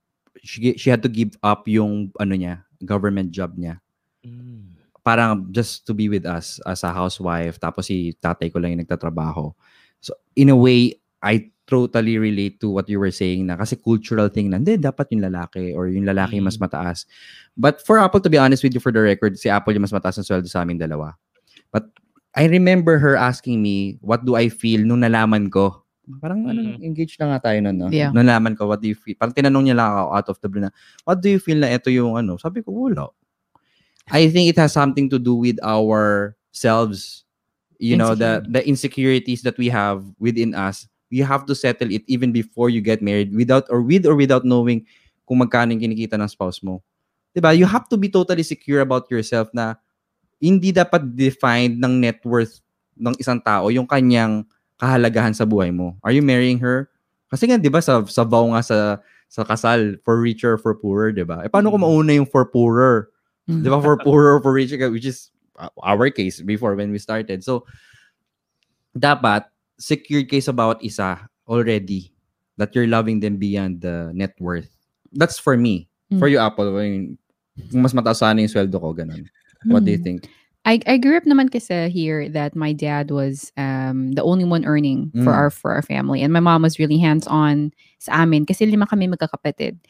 [0.43, 3.81] she, she had to give up yung ano niya, government job niya.
[4.25, 4.70] Mm.
[5.01, 8.83] Parang just to be with us as a housewife tapos si tatay ko lang yung
[8.85, 9.53] nagtatrabaho.
[10.01, 14.27] So in a way I totally relate to what you were saying na kasi cultural
[14.27, 16.67] thing na hindi dapat yung lalaki or yung lalaki yung mas Mm.
[16.67, 17.07] mataas.
[17.55, 19.95] But for Apple to be honest with you for the record, si Apple yung mas
[19.95, 21.15] mataas ng sweldo sa amin dalawa.
[21.71, 21.87] But
[22.35, 25.83] I remember her asking me, what do I feel nung nalaman ko?
[26.19, 26.83] Parang ano, Mm.
[26.83, 27.87] engaged na nga tayo nun, no?
[27.87, 28.11] Yeah.
[28.11, 29.15] Nalaman ko, what do you feel?
[29.15, 30.75] Parang tinanong niya lang ako out of the blue na,
[31.07, 32.35] what do you feel na ito yung ano?
[32.35, 33.15] Sabi ko, wala.
[34.11, 37.25] I think it has something to do with our selves.
[37.81, 40.85] You know, the the insecurities that we have within us.
[41.11, 44.45] You have to settle it even before you get married without or with or without
[44.45, 44.87] knowing
[45.27, 46.83] kung magkano yung kinikita ng spouse mo.
[47.35, 47.51] 'Di ba?
[47.57, 49.75] You have to be totally secure about yourself na
[50.41, 52.61] hindi dapat defined ng net worth
[52.99, 54.45] ng isang tao yung kanyang
[54.81, 55.97] kahalagahan sa buhay mo.
[56.05, 56.89] Are you marrying her?
[57.33, 58.79] Kasi nga 'di ba sa sa vow nga sa
[59.31, 61.43] sa kasal for richer or for poorer, 'di ba?
[61.47, 61.89] Eh paano kung Mm.
[61.91, 63.09] mauna yung for poorer?
[63.51, 63.63] Mm.
[63.67, 63.83] 'Di ba?
[63.83, 65.35] For poorer or for richer which is
[65.83, 67.43] our case before when we started.
[67.43, 67.67] So
[68.97, 69.47] dapat
[69.79, 72.13] secured kayo sa bawat isa already
[72.57, 74.69] that you're loving them beyond the net worth.
[75.17, 75.89] That's for me.
[76.19, 76.33] For Mm.
[76.33, 77.19] you, Apple, I mean,
[77.71, 79.27] kung mas mataas sana yung sweldo ko, ganun.
[79.67, 80.05] What do you Mm.
[80.05, 80.21] think?
[80.69, 84.69] I I grew up naman kasi here that my dad was um the only one
[84.69, 85.41] earning for Mm.
[85.41, 88.85] our for our family and my mom was really hands on sa amin kasi lima
[88.85, 89.81] kami magkakapatid.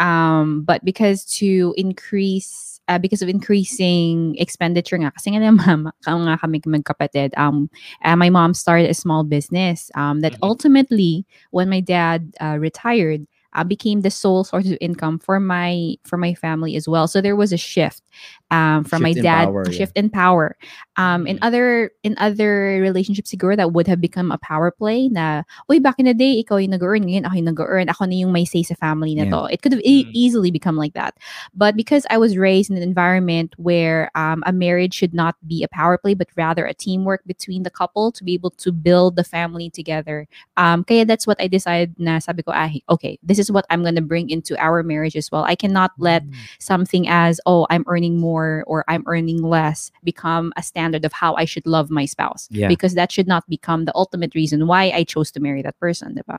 [0.00, 6.12] Um but because to increase uh, because of increasing expenditure nga kasi nga mama ka
[6.14, 7.68] nga kami magkapatid um
[8.04, 10.40] uh, my mom started a small business um that Mhm.
[10.42, 15.94] ultimately when my dad uh, retired uh, became the sole source of income for my
[16.04, 17.06] for my family as well.
[17.06, 18.02] So there was a shift
[18.50, 19.86] um, from my Shift in dad, power, yeah.
[19.86, 20.56] shift in power.
[20.96, 21.46] Um, in Mm.
[21.46, 21.66] other
[22.06, 26.06] in other relationships siguro that would have become a power play na, uy, back in
[26.06, 28.78] the day, ikaw yung nag-earn, ngayon ako yung nag-earn, ako na yung may say sa
[28.78, 29.34] family na Yeah.
[29.34, 29.40] to.
[29.50, 30.14] It could have e- Mm.
[30.14, 31.18] easily become like that.
[31.50, 35.64] But because I was raised in an environment where um, a marriage should not be
[35.66, 39.16] a power play, but rather a teamwork between the couple to be able to build
[39.16, 40.28] the family together.
[40.54, 43.82] Um, kaya that's what I decided na sabi ko, ah, okay, this is what I'm
[43.82, 45.42] gonna bring into our marriage as well.
[45.42, 46.22] I cannot let
[46.62, 51.32] something as, oh, I'm earning more or I'm earning less become a standard of how
[51.40, 52.44] I should love my spouse.
[52.52, 52.68] Yeah.
[52.68, 56.20] Because that should not become the ultimate reason why I chose to marry that person,
[56.20, 56.36] diba?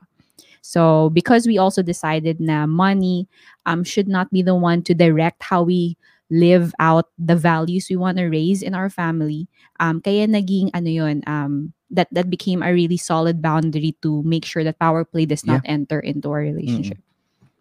[0.62, 3.26] So because we also decided na money
[3.66, 5.98] um, should not be the one to direct how we
[6.30, 9.46] live out the values we want to raise in our family.
[9.78, 14.42] Um, kaya naging ano yun, um, that that became a really solid boundary to make
[14.42, 16.98] sure that power play does not enter into our relationship.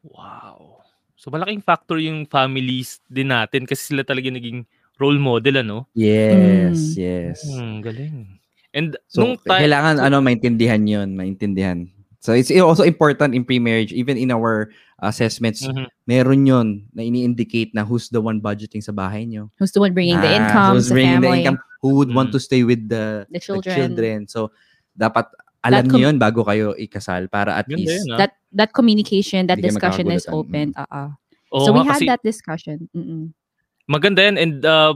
[0.01, 0.81] Wow.
[1.13, 4.65] So malaking factor yung families din natin kasi sila talaga naging
[4.97, 5.87] role model ano.
[5.93, 6.97] Yes, Mm.
[6.97, 7.37] yes.
[7.43, 8.39] Hmm, galing.
[8.71, 11.87] And So, nung time kailangan ano maintindihan 'yon, maintindihan.
[12.19, 15.85] So it's also important in pre-marriage even in our assessments, Mhm.
[16.03, 19.53] meron 'yon na ini-indicate na who's the one budgeting sa bahay nyo.
[19.61, 22.11] Who's the one bringing the Ah, income, who's the bringing family, the income, who would
[22.11, 22.35] want Mm.
[22.35, 23.75] to stay with the, the the children.
[23.77, 24.17] children.
[24.25, 24.49] So
[24.97, 25.29] dapat
[25.61, 28.19] alam com- niyo 'yon bago kayo ikasal para at Ganda least yun, ah.
[28.25, 30.73] That that communication, that discussion is open.
[30.73, 31.13] Uh-uh.
[31.53, 32.89] Oo so we had kasi that discussion.
[32.91, 33.31] Mm-mm.
[33.87, 34.93] Maganda yan and uh,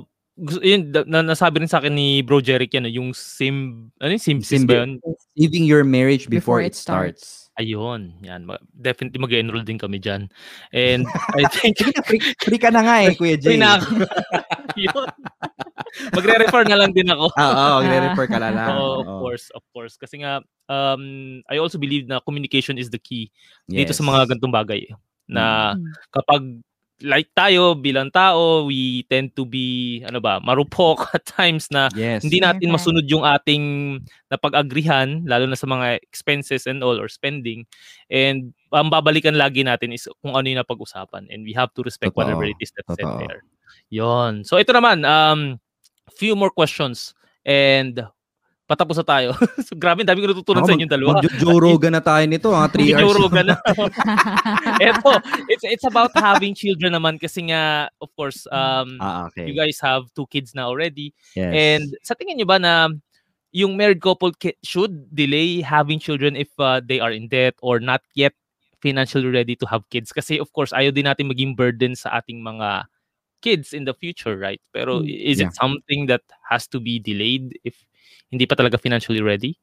[0.64, 4.64] yun, na, nasabi rin sa akin ni Bro Jeric yan, yung sim, ano yung simsis
[4.64, 4.92] Simbi- ba yun?
[5.36, 7.52] saving your marriage before, Before it starts.
[7.60, 8.48] Ayun, yan.
[8.72, 10.32] Definitely mag-enroll din kami dyan.
[10.72, 11.04] And
[11.36, 11.76] I think,
[12.08, 13.52] free, free ka na nga eh, Kuya Jay.
[13.52, 14.08] Free na ako.
[14.88, 15.08] Yun.
[16.16, 17.36] Magre-refer na lang din ako.
[17.36, 18.68] Oo, refer ka na lang.
[18.80, 19.20] Oo, of Oo.
[19.20, 20.00] course, of course.
[20.00, 20.40] Kasi nga,
[20.72, 21.04] um,
[21.52, 23.28] I also believe na communication is the key
[23.68, 24.08] dito sa Yes.
[24.08, 24.88] mga gantong bagay.
[25.28, 25.84] Na Mm.
[26.16, 26.42] kapag
[27.04, 32.24] like tayo bilang tao, we tend to be, ano ba, marupok at times na Yes.
[32.24, 33.98] hindi natin masunod yung ating
[34.28, 37.64] napag-agrihan, lalo na sa mga expenses and all or spending.
[38.12, 41.32] And ang babalikan lagi natin is kung ano yung napag-usapan.
[41.32, 42.28] And we have to respect Totoo.
[42.28, 43.24] whatever it is that's said Totoo.
[43.24, 43.42] there.
[43.90, 44.44] Yon.
[44.44, 45.58] So ito naman, um,
[46.14, 47.16] few more questions.
[47.48, 48.04] And
[48.70, 49.34] patapos na tayo.
[49.66, 51.18] so grabe, dami ko natutunan sa inyong dalawa.
[51.26, 52.70] Mag-Joe Rogan na tayo nito, ha?
[52.70, 53.18] 3 Joe hours.
[53.18, 53.56] Rogan na.
[54.86, 55.12] Eto,
[55.50, 59.50] it's it's about having children naman kasi nga of course um Ah, okay.
[59.50, 61.50] you guys have two kids na already yes.
[61.50, 62.94] and sa tingin niyo ba na
[63.50, 67.82] yung married couple ki- should delay having children if uh, they are in debt or
[67.82, 68.38] not yet
[68.78, 72.46] financially ready to have kids kasi of course ayaw din natin maging burden sa ating
[72.46, 72.86] mga
[73.40, 74.60] kids in the future, right?
[74.76, 75.08] Pero Mm.
[75.08, 75.48] is Yeah.
[75.48, 77.88] it something that has to be delayed if
[78.30, 79.58] hindi pa talaga financially ready?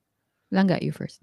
[0.50, 1.22] Langga, you first.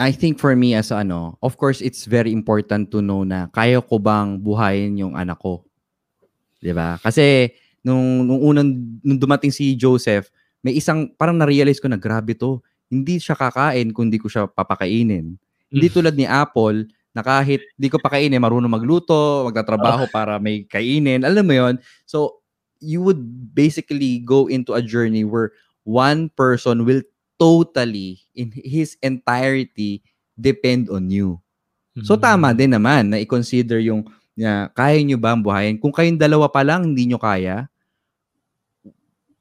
[0.00, 3.84] I think for me as ano, of course it's very important to know na kaya
[3.84, 5.60] ko bang buhayin yung anak ko.
[6.62, 6.96] 'Di ba?
[7.02, 7.52] Kasi
[7.84, 8.68] nung nung unang
[9.04, 10.32] nung dumating si Joseph,
[10.64, 12.60] may isang parang na-realize ko na grabe to.
[12.88, 15.36] Hindi siya kakain kung di ko siya papakainin.
[15.70, 15.94] Hindi Mm.
[15.94, 21.22] tulad ni Apple na kahit di ko pakainin, marunong magluto, magtatrabaho para may kainin.
[21.28, 21.74] Alam mo 'yon?
[22.08, 22.40] So
[22.80, 23.20] you would
[23.52, 25.52] basically go into a journey where
[25.82, 27.02] one person will
[27.36, 30.04] totally in his entirety
[30.36, 31.40] depend on you.
[32.04, 32.22] So Mm.
[32.22, 35.76] tama din naman na i-consider yung na kaya nyo ba ang buhayin?
[35.76, 37.68] Kung kayong dalawa pa lang hindi nyo kaya,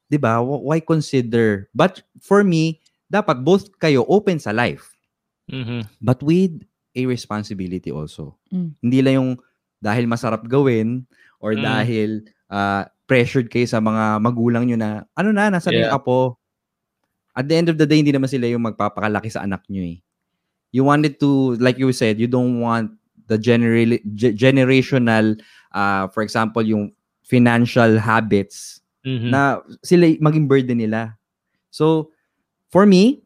[0.09, 0.41] 'di ba?
[0.41, 1.69] wh- Why consider?
[1.71, 4.91] But for me, dapat both kayo open sa life,
[5.49, 5.85] Mhm.
[6.01, 6.61] but with
[6.93, 8.35] a responsibility also.
[8.49, 8.69] Mm.
[8.81, 9.31] Hindi lang yung
[9.79, 11.05] dahil masarap gawin
[11.39, 11.63] or Mm.
[11.63, 12.09] dahil
[12.49, 15.93] ah, pressured kayo sa mga magulang nyo na ano na, nasa Yeah.
[15.93, 16.37] apo.
[17.33, 20.01] At the end of the day, hindi naman sila yung magpapakalaki sa anak nyo eh.
[20.69, 22.93] You wanted to, like you said, you don't want
[23.25, 25.37] the genera- ge- generational,
[25.71, 26.91] uh, for example, yung
[27.21, 29.29] financial habits Mhm.
[29.29, 31.15] na sila maging burden nila.
[31.69, 32.11] So,
[32.73, 33.21] for me,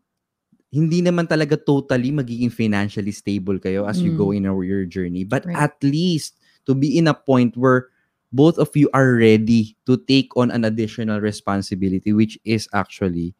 [0.69, 4.19] hindi naman talaga totally magiging financially stable kayo as you Mm.
[4.19, 5.23] go in your, your journey.
[5.23, 5.55] But Right.
[5.57, 7.92] at least to be in a point where
[8.33, 13.33] both of you are ready to take on an additional responsibility, which is actually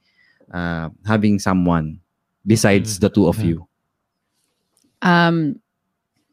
[0.53, 1.99] uh, having someone
[2.45, 3.67] besides the two of you.
[5.01, 5.59] Um,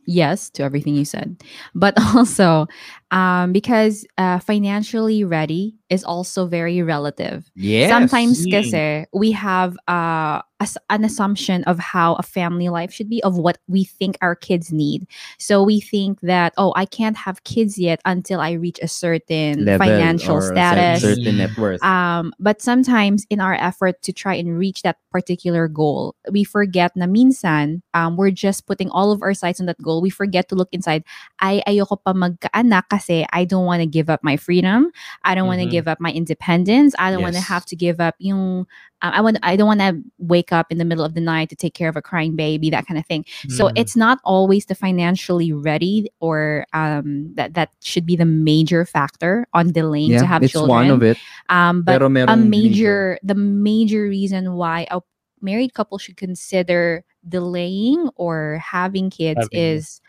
[0.06, 1.42] yes to everything you said,
[1.74, 2.68] but also
[3.10, 7.50] um, because uh, financially ready is also very relative.
[7.54, 7.90] Yes.
[7.90, 8.50] Sometimes Mm.
[8.50, 13.38] kasi we have uh, as an assumption of how a family life should be, of
[13.38, 15.08] what we think our kids need.
[15.38, 19.64] So we think that, oh, I can't have kids yet until I reach a certain
[19.64, 21.00] level financial status.
[21.02, 21.82] certain net worth.
[21.82, 26.92] Um, but sometimes in our effort to try and reach that particular goal, we forget
[26.94, 30.02] na minsan, um, we're just putting all of our sights on that goal.
[30.04, 31.02] We forget to look inside,
[31.40, 34.92] ay, ayoko pa magkaanak kasi I don't want to give up my freedom.
[35.24, 36.94] I don't want to give up my independence.
[36.98, 38.66] I don't want to have to give up yung,
[39.00, 41.48] uh, I want, I don't want to wake up in the middle of the night
[41.48, 43.24] to take care of a crying baby, that kind of thing.
[43.48, 43.72] So Mhm.
[43.76, 49.48] it's not always the financially ready or um, that that should be the major factor
[49.56, 50.68] on delaying to yeah, have it's children.
[50.68, 51.16] one of it.
[51.48, 55.00] Um, but a major the major reason why a
[55.40, 60.00] married couple should consider delaying or having kids Having is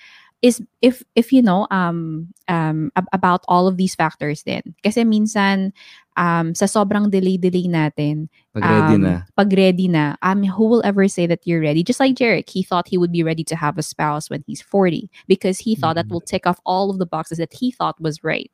[0.41, 5.05] is if if you know um um ab- about all of these factors then kasi
[5.05, 5.69] minsan
[6.17, 8.25] um sa sobrang delay delay natin
[8.57, 9.13] Pag ready um, na.
[9.37, 12.63] pag ready na um who will ever say that you're ready just like Jerick he
[12.63, 15.93] thought he would be ready to have a spouse when he's 40 because he thought
[15.95, 16.11] that Mhm.
[16.17, 18.49] will tick off all of the boxes that he thought was right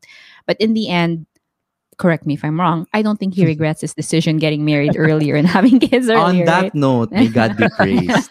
[0.45, 1.25] but in the end
[1.97, 2.85] correct me if I'm wrong.
[2.93, 6.45] I don't think he regrets his decision getting married earlier and having kids earlier.
[6.45, 6.75] On that right?
[6.77, 8.29] note, may God be praised.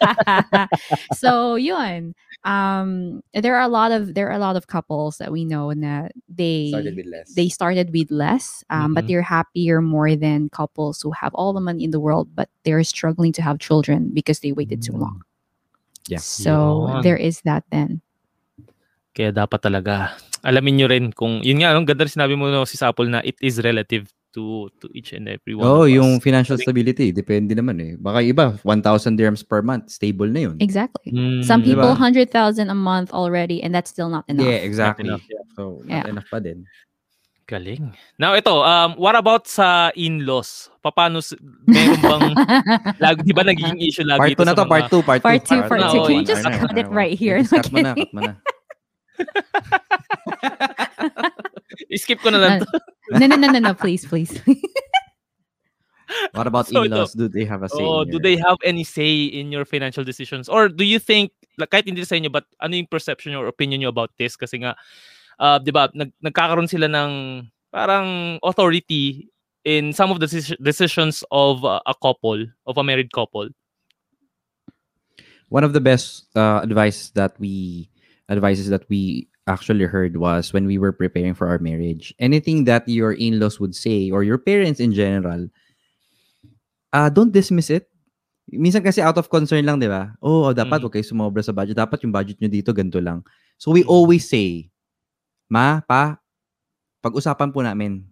[1.11, 2.15] so yun.
[2.45, 5.73] Um, there are a lot of there are a lot of couples that we know
[5.73, 6.71] that they
[7.05, 7.33] less.
[7.35, 9.07] they started with less, um, but Mhm.
[9.07, 12.83] they're happier more than couples who have all the money in the world, but they're
[12.87, 15.21] struggling to have children because they waited too long.
[16.07, 16.23] Yeah.
[16.23, 17.01] So Yun.
[17.03, 17.99] there is that then.
[19.17, 20.13] Kaya dapat talaga
[20.45, 23.19] alamin nyo rin kung yun nga, ang ganda rin sinabi mo no, si Sapol na
[23.25, 26.21] it is relative to to each and every one Oh, of us.
[26.21, 26.69] financial Correct.
[26.69, 27.93] stability, depende naman eh.
[27.97, 30.61] Baka iba, 1,000 dirhams per month, stable na yun.
[30.61, 31.09] Exactly.
[31.09, 34.45] Mm, Some people hundred thousand a month already, and that's still not enough.
[34.45, 35.09] Yeah, exactly.
[35.09, 35.41] enough, yeah.
[35.57, 36.13] So, not Yeah.
[36.13, 36.69] enough pa din.
[37.47, 37.95] Galing.
[38.19, 40.67] Now ito, um, what about sa in-laws?
[40.83, 41.31] Paano, s-
[41.63, 42.35] meron bang,
[43.03, 45.19] lagi, di ba nagiging issue lagi Part ito 2 na to, mga- part 2, part
[45.19, 45.23] 2.
[45.23, 46.03] Part two, part two.
[46.05, 47.39] Can you just cut it right here?
[47.47, 48.33] Cut mo na, cut mo na.
[51.97, 52.67] Skip ko na lang to.
[53.11, 54.41] No, no, no, no, no, please, please.
[56.31, 56.87] What about So, ito.
[56.87, 57.13] in-laws?
[57.13, 57.83] Do they have a say?
[57.83, 60.47] Oh, in do your- they have any say in your financial decisions?
[60.47, 63.83] Or do you think, like, kahit hindi sa inyo, but ano yung perception or opinion
[63.83, 64.39] nyo about this?
[64.39, 64.75] Kasi nga,
[65.39, 67.43] uh, di ba, nag, nagkakaroon sila ng
[67.75, 69.27] parang authority
[69.67, 70.27] in some of the
[70.63, 73.49] decisions of uh, a couple, of a married couple.
[75.51, 77.87] One of the best uh, advice that we
[78.31, 82.13] advices that we actually heard was when we were preparing for our marriage.
[82.19, 85.47] Anything that your in-laws would say or your parents in general,
[86.93, 87.87] uh, don't dismiss it.
[88.47, 90.15] Minsan kasi out of concern lang, di ba?
[90.23, 90.83] Oh, dapat Mm.
[90.87, 91.75] huwag kayo sumobra sa budget.
[91.75, 93.19] Dapat yung budget nyo dito, ganito lang.
[93.59, 94.71] So we always say,
[95.51, 96.19] Ma, Pa,
[97.03, 98.07] pag-usapan po namin.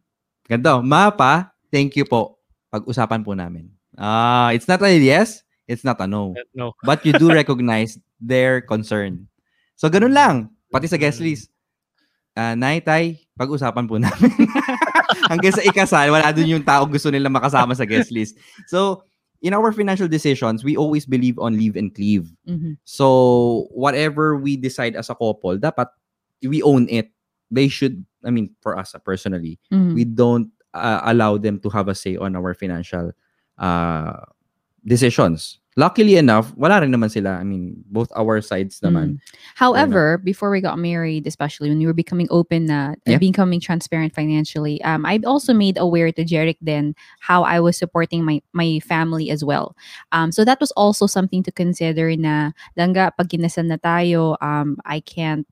[0.48, 2.40] Ganito, Ma, Pa, thank you po.
[2.68, 3.72] Pag-usapan po namin.
[3.96, 5.40] Ah, it's not a yes,
[5.72, 6.76] it's not a no No.
[6.84, 9.28] but you do recognize their concern
[9.76, 10.55] So, ganun lang.
[10.72, 11.50] Pati sa guest list.
[12.36, 14.32] Ah, Nay, Tay, pag-usapan po namin.
[15.32, 18.36] Hanggang sa ikasal, wala dun yung tao gusto nila makasama sa guest list.
[18.68, 19.08] So,
[19.40, 22.28] in our financial decisions, we always believe on leave and cleave.
[22.44, 22.76] Mhm.
[22.84, 25.88] So, whatever we decide as a couple, dapat
[26.44, 27.10] we own it.
[27.48, 29.96] They should, I mean, for us uh, personally, Mhm.
[29.96, 33.16] we don't uh, allow them to have a say on our financial
[33.56, 34.20] uh,
[34.84, 35.64] decisions.
[35.76, 37.36] Luckily enough, wala rin naman sila.
[37.36, 39.20] I mean, both our sides naman.
[39.20, 39.20] Mm.
[39.60, 43.20] However, before we got married, especially when we were becoming open na Yeah.
[43.20, 47.76] and becoming transparent financially, um, I also made aware to Jeric then how I was
[47.76, 49.76] supporting my my family as well.
[50.16, 54.80] Um, so that was also something to consider na langga pag kinasal na tayo, um,
[54.88, 55.44] I can't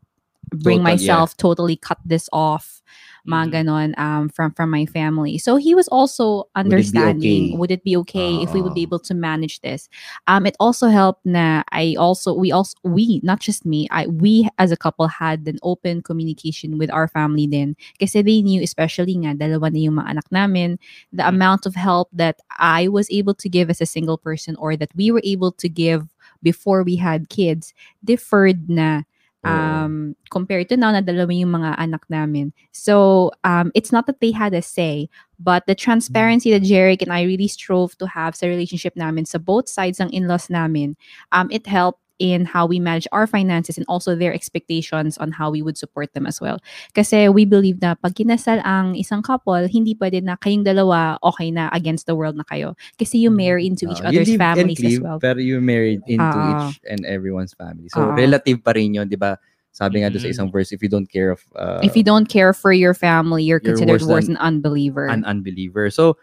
[0.55, 0.95] bring Total, yeah.
[0.95, 2.79] myself totally cut this off
[3.27, 7.49] mga ganon um from from my family so he was also Would it be understanding
[7.51, 7.57] okay?
[7.57, 8.89] would it be okay if we would be Ah.
[8.89, 9.87] able to manage this
[10.27, 14.47] um it also helped na i also we also we not just me i we
[14.59, 19.15] as a couple had an open communication with our family then kasi they knew especially
[19.15, 20.77] nga dalawa na yung mga anak namin
[21.15, 21.29] the Mm.
[21.39, 24.91] amount of help that i was able to give as a single person or that
[24.95, 26.07] we were able to give
[26.43, 27.71] before we had kids
[28.03, 29.03] differed na.
[29.43, 32.51] Um compared to now na dalawa yung mga anak namin.
[32.71, 37.13] So um it's not that they had a say, but the transparency that Jeric and
[37.13, 40.95] I really strove to have sa relationship namin sa both sides ng in-laws namin,
[41.31, 45.51] um it helped in how we manage our finances and also their expectations on how
[45.51, 46.63] we would support them as well.
[46.95, 51.51] Kasi we believe na pag kinasal ang isang couple, hindi pwede na kayong dalawa okay
[51.51, 52.79] na against the world na kayo.
[52.95, 55.19] Kasi you marry into each you other's families as cleave, well.
[55.19, 56.71] Pero you married into Ah.
[56.71, 57.91] each and everyone's family.
[57.91, 58.15] So, Ah.
[58.15, 59.35] relative pa rin yun, di ba?
[59.75, 60.35] Sabi nga doon sa Mhm.
[60.37, 63.43] isang verse, if you don't care of uh, if you don't care for your family,
[63.43, 65.09] you're You're considered worse worse than an unbeliever.
[65.11, 65.89] an unbeliever.
[65.89, 66.15] So,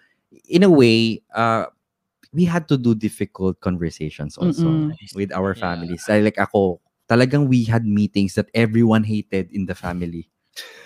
[0.48, 1.66] in a way, uh,
[2.32, 4.94] we had to do difficult conversations also Mm-mm.
[5.14, 5.60] with our Yeah.
[5.60, 6.06] families.
[6.06, 6.78] I- Like ako,
[7.10, 10.30] talagang we had meetings that everyone hated in the family.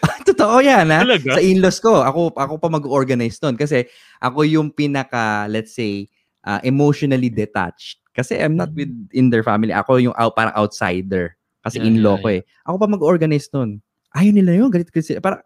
[0.29, 1.05] Totoo yan, ha?
[1.05, 1.37] Talaga?
[1.37, 3.57] Sa in-laws ko, ako, ako pa mag-organize nun.
[3.57, 3.85] Kasi
[4.21, 6.09] ako yung pinaka, let's say,
[6.45, 8.01] uh, emotionally detached.
[8.15, 9.73] Kasi I'm not with in their family.
[9.75, 11.37] Ako yung out, parang outsider.
[11.61, 12.43] Kasi Yeah, in-law yeah, ko eh.
[12.69, 13.81] Ako pa mag-organize nun.
[14.17, 14.69] Ayaw nila yun.
[14.73, 15.21] Galit galit sila.
[15.21, 15.43] Parang,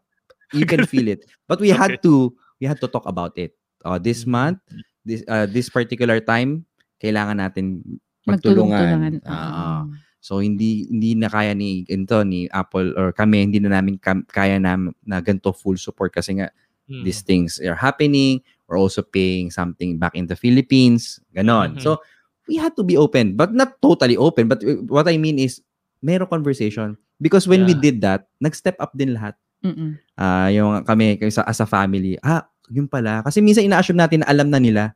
[0.52, 1.24] you can feel it.
[1.48, 2.02] But we had Okay.
[2.06, 3.54] to, we had to talk about it.
[3.86, 4.58] Uh, this month,
[5.02, 6.64] this uh, this particular time,
[6.98, 7.82] kailangan natin
[8.24, 9.20] magtulungan.
[9.24, 9.86] Ah.
[10.18, 14.26] So hindi hindi na kaya ni ito ni Apple or kami hindi na namin kam-
[14.26, 14.74] kaya na
[15.06, 16.50] na ganito full support kasi nga
[16.88, 17.04] Mm.
[17.04, 18.40] these things are happening.
[18.64, 21.20] We're also paying something back in the Philippines.
[21.36, 21.76] Ganon.
[21.76, 21.84] Mhm.
[21.84, 22.00] So
[22.48, 24.48] we had to be open, but not totally open.
[24.48, 25.60] But uh, what I mean is
[26.00, 27.84] meron conversation because when we Yeah.
[27.84, 29.36] did that, nag-step up din lahat.
[29.60, 30.00] Mm-mm.
[30.16, 32.16] Ah, yung kami kami sa as a family.
[32.24, 33.22] Ah, yun pala.
[33.22, 34.92] Kasi minsan ina-assume natin na alam na nila.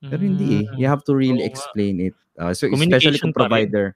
[0.00, 0.64] Pero hindi eh.
[0.68, 0.76] Mm.
[0.78, 2.14] You have to really Oo explain it.
[2.36, 3.48] Uh, so especially Communication kung pa rin.
[3.48, 3.86] provider.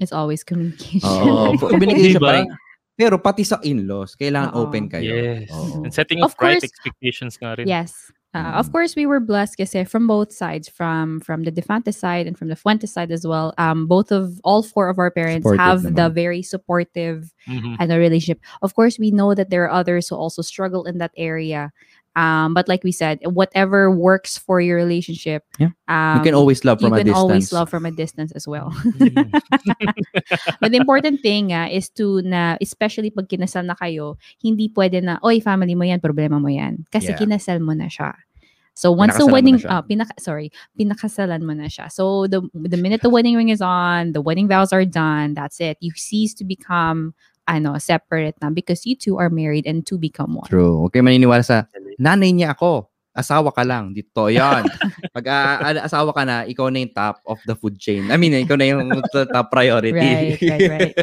[0.00, 1.04] It's always communication.
[1.04, 2.24] Oo, communication Diba?
[2.24, 2.48] pa rin.
[2.96, 4.64] Pero pati sa in-laws, kailangan Oo.
[4.68, 5.08] open kayo.
[5.12, 5.48] Yes.
[5.52, 5.84] Oo.
[5.84, 7.68] And setting up Of right course- expectations nga rin.
[7.68, 7.92] Yes.
[8.30, 8.72] Uh, Of Mm.
[8.72, 12.46] course, we were blessed kasi from both sides, from from the Defante side and from
[12.46, 13.50] the Fuentes side as well.
[13.58, 16.14] Um, both of all four of our parents Supportive have the naman.
[16.14, 17.74] very supportive Mhm.
[17.82, 18.38] and a relationship.
[18.62, 21.74] Of course, we know that there are others who also struggle in that area.
[22.16, 25.70] Um, but like we said, whatever works for your relationship, Yeah.
[25.86, 27.06] um, you can always love from a distance.
[27.06, 27.22] You can distance.
[27.22, 28.74] always love from a distance as well.
[30.60, 35.02] But the important thing nga is to na especially pag kinasal na kayo, hindi pwede
[35.02, 36.84] na, oy, family mo yan, problema mo yan.
[36.92, 37.18] Kasi Yeah.
[37.20, 38.14] kinasal mo na siya.
[38.74, 39.70] So once the Pinakasalan mo wedding, na siya.
[39.76, 40.48] ah, pinaka, sorry,
[40.78, 41.92] pinakasalan mo na siya.
[41.92, 45.60] So the the minute the wedding ring is on, the wedding vows are done, that's
[45.60, 45.76] it.
[45.84, 47.12] You cease to become
[47.50, 50.46] ano, separate na because you two are married and two become one.
[50.46, 50.86] True.
[50.86, 51.66] Okay, maniniwala sa
[51.98, 52.86] nanay niya ako.
[53.10, 53.90] Asawa ka lang.
[53.90, 54.62] Dito, yan.
[55.18, 58.06] Pag ah, asawa ka na, ikaw na yung top of the food chain.
[58.06, 58.86] I mean, ikaw na yung
[59.34, 59.90] top priority.
[59.90, 60.94] Right, right, right.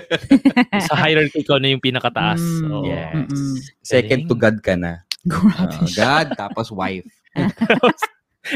[0.88, 2.40] Sa hierarchy ko na yung pinakataas.
[2.40, 2.88] Mm, Oo.
[2.88, 3.12] Yes.
[3.12, 3.54] Mm-mm.
[3.84, 5.04] Second to God ka na.
[5.28, 6.24] Grabe siya.
[6.24, 7.12] God, tapos wife.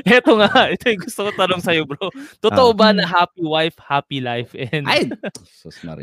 [0.08, 2.08] Ito nga, ito yung gusto ko tanong sa'yo, bro.
[2.40, 2.78] Totoo Ah.
[2.80, 4.56] ba na happy wife, happy life?
[4.56, 5.12] And Ay!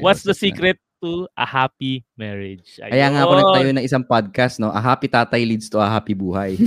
[0.05, 2.79] What's the secret to a happy marriage?
[2.79, 3.41] Kaya nga ako Ayun.
[3.45, 4.71] nagtayo ng isang podcast, no?
[4.71, 6.59] A happy tatay leads to a happy buhay.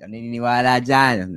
[0.00, 1.36] Yan naniniwala dyan.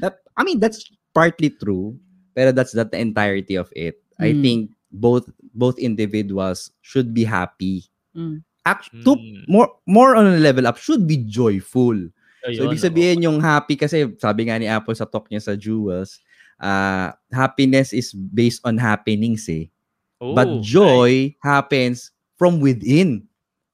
[0.00, 2.00] That, I mean, that's partly true,
[2.32, 4.00] pero that's not the entirety of it.
[4.16, 4.40] I Mm.
[4.40, 4.60] think
[4.92, 7.84] both both individuals should be happy.
[8.16, 8.40] Mm.
[8.64, 9.44] Act, to, Mm.
[9.50, 11.96] more more on a level up should be joyful.
[12.42, 15.54] Ayun, So, ibig sabihin yung happy kasi sabi nga ni Apple sa talk niya sa
[15.54, 16.18] Jewels,
[16.62, 19.66] uh, happiness is based on happenings eh.
[20.22, 20.32] oo.
[20.32, 23.26] But Oh, joy happens from within.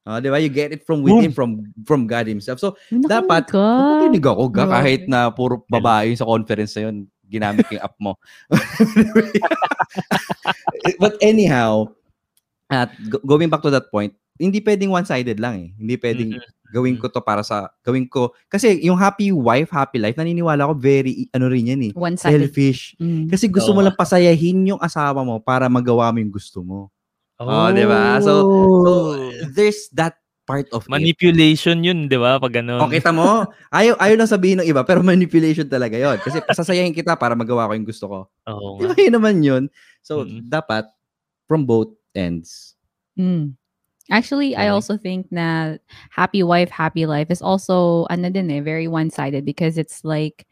[0.09, 0.41] Ah, di ba?
[0.41, 2.57] You get it from within, from from God himself.
[2.57, 3.68] So, dapat, Nakinig ka.
[4.01, 7.05] Nakinig ako ga, kahit na puro babae sa conference na yun.
[7.28, 8.16] ginamit yung app mo.
[10.97, 11.93] But anyhow,
[12.72, 12.89] at
[13.20, 15.68] going back to that point, hindi pwedeng one-sided lang eh.
[15.76, 16.57] Hindi pwedeng Mhm.
[16.68, 20.74] Gawin ko to para sa gawin ko kasi yung happy wife, happy life, naniniwala ko
[20.74, 21.92] very ano rin yan eh.
[21.92, 22.48] One-sided.
[22.48, 22.94] Selfish.
[22.96, 23.28] Mm.
[23.28, 23.86] Kasi gusto mo Oo.
[23.88, 26.88] lang pasayahin yung asawa mo para magawa mo yung gusto mo.
[27.36, 28.18] Oh, Oh, di ba?
[28.18, 28.32] So,
[28.82, 28.92] so
[29.52, 30.90] there's that part of it.
[30.90, 32.40] manipulation yun, di ba?
[32.40, 32.80] Pag ganun.
[32.80, 33.44] O, kita mo?
[33.68, 37.68] Ayaw, ayaw lang sabihin ng iba, pero manipulation talaga yon Kasi pasasayahin kita para magawa
[37.68, 38.18] ko yung gusto ko.
[38.48, 39.62] Oo Di ba yun naman yun?
[40.00, 40.48] So, Mm.
[40.48, 40.88] dapat
[41.44, 42.74] from both ends.
[43.14, 43.57] Mm.
[44.11, 45.80] Actually, I also think that
[46.11, 50.46] happy wife, happy life is also ano din eh, very one-sided because it's like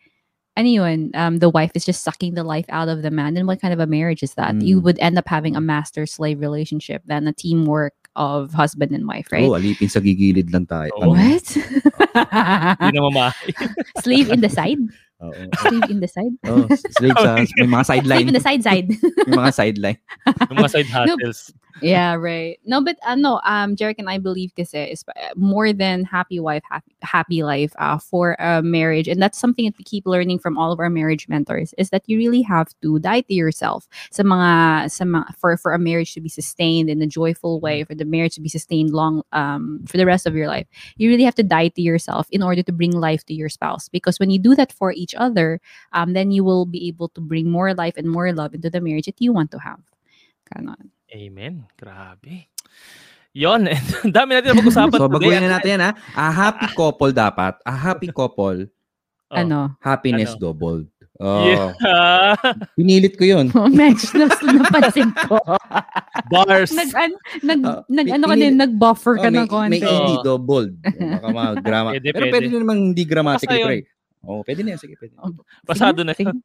[0.56, 3.36] ano yun, um, the wife is just sucking the life out of the man.
[3.36, 4.56] And what kind of a marriage is that?
[4.60, 4.84] You Mm.
[4.84, 9.44] would end up having a master-slave relationship than a teamwork of husband and wife, right?
[9.44, 10.88] Oh, alipin sa gigilid lang tayo.
[10.96, 11.12] Oo.
[11.12, 11.20] Ano?
[11.20, 11.46] What?
[12.80, 13.28] Hindi naman ma...
[14.00, 14.80] Slave in the side?
[15.20, 15.32] Oo.
[15.60, 16.32] Slave in the side?
[16.48, 16.64] Oh,
[16.96, 18.16] slave sa, may mga sideline.
[18.24, 18.88] Slave in the side side.
[19.28, 19.98] may mga sideline.
[20.24, 21.52] Yung mga side hustles.
[21.82, 22.58] Yeah, right.
[22.64, 26.40] No, but uh, no, um, Jerick and I believe kasi is uh, more than happy
[26.40, 29.08] wife, happy, happy life uh, for a marriage.
[29.08, 32.02] And that's something that we keep learning from all of our marriage mentors is that
[32.06, 36.14] you really have to die to yourself sa mga, sa mga, for, for a marriage
[36.14, 39.84] to be sustained in a joyful way, for the marriage to be sustained long, um,
[39.86, 40.66] for the rest of your life.
[40.96, 43.90] You really have to die to yourself in order to bring life to your spouse.
[43.90, 45.60] Because when you do that for each other,
[45.92, 48.80] um, then you will be able to bring more life and more love into the
[48.80, 49.80] marriage that you want to have.
[50.54, 50.95] Ganon.
[51.08, 51.64] Amen.
[51.74, 52.50] Grabe.
[53.30, 53.68] Yon.
[54.04, 55.14] Ang dami natin na pag-usapan So, today.
[55.14, 55.92] baguhin na natin yan ha.
[56.14, 57.54] A happy couple dapat.
[57.62, 58.66] A happy couple,
[59.26, 59.34] Oh.
[59.34, 59.74] Ano?
[59.80, 60.40] happiness Ano?
[60.40, 60.86] doubled.
[61.18, 61.74] Oh, Yeah.
[62.78, 63.50] pinilit ko yun.
[63.74, 65.34] Match na napansin ko.
[66.30, 66.70] Bars.
[66.70, 67.10] nag, an,
[67.42, 69.70] nag, Ah, nag, ano ka pinili- din, nag-buffer ka Oh, may, ng konti.
[69.72, 70.22] may ED Oo.
[70.22, 70.78] doubled.
[70.78, 71.88] Baka mga grama.
[71.90, 72.32] Pwede, Pero pwede.
[72.38, 73.66] pwede din naman hindi grammatically yun.
[73.66, 73.86] correct.
[74.26, 74.80] Oh, pwede na yan.
[74.82, 75.14] Sige, pwede.
[75.22, 75.30] Oh,
[75.66, 76.42] Pasado na sige, yun.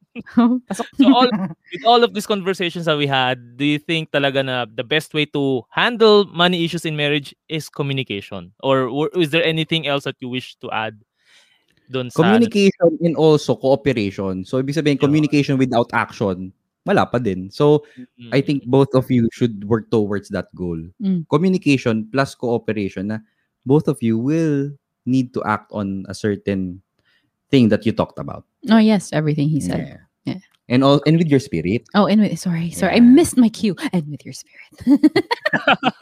[0.70, 0.86] Pasok.
[0.96, 1.28] So all
[1.74, 5.12] with all of these conversations that we had, do you think talaga na the best
[5.12, 8.54] way to handle money issues in marriage is communication?
[8.62, 11.02] Or w- is there anything else that you wish to add
[11.92, 14.48] doon sa Communication and also cooperation.
[14.48, 15.04] So, ibig sabihin, Yeah.
[15.04, 16.54] communication without action,
[16.88, 17.52] wala pa din.
[17.52, 17.84] So,
[18.16, 20.78] Mm, I think both of you should work towards that goal.
[21.02, 21.28] Mm.
[21.28, 23.18] Communication plus cooperation na
[23.68, 24.72] both of you will
[25.04, 26.80] need to act on a certain
[27.52, 28.48] thing that you talked about.
[28.72, 29.84] Oh, yes, everything he said.
[29.84, 30.00] Yeah.
[30.24, 30.40] Yeah.
[30.72, 31.84] And all and with your spirit.
[31.92, 33.76] Oh, and with, sorry, sorry, I missed my cue.
[33.92, 34.72] And with your spirit.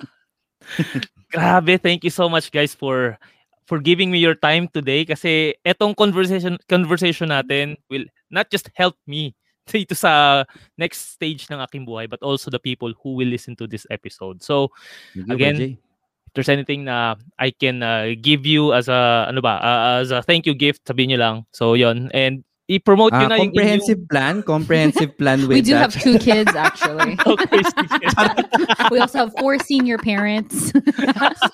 [1.34, 3.18] Grabe, thank you so much guys for
[3.66, 8.94] for giving me your time today kasi etong conversation conversation natin will not just help
[9.06, 9.34] me
[9.70, 10.42] dito sa
[10.74, 14.42] next stage ng aking buhay but also the people who will listen to this episode.
[14.42, 14.74] So,
[15.14, 15.72] you, Again, Jay.
[16.30, 20.14] If there's anything na I can uh, give you as a ano ba uh, as
[20.14, 23.50] a thank you gift sabihin niyo lang so yon and i-promote Ah, niyo na yung
[23.50, 25.90] comprehensive plan, comprehensive plan with we do that.
[25.90, 27.18] have two kids, actually.
[27.26, 27.66] okay,
[28.94, 30.70] we also have four senior parents.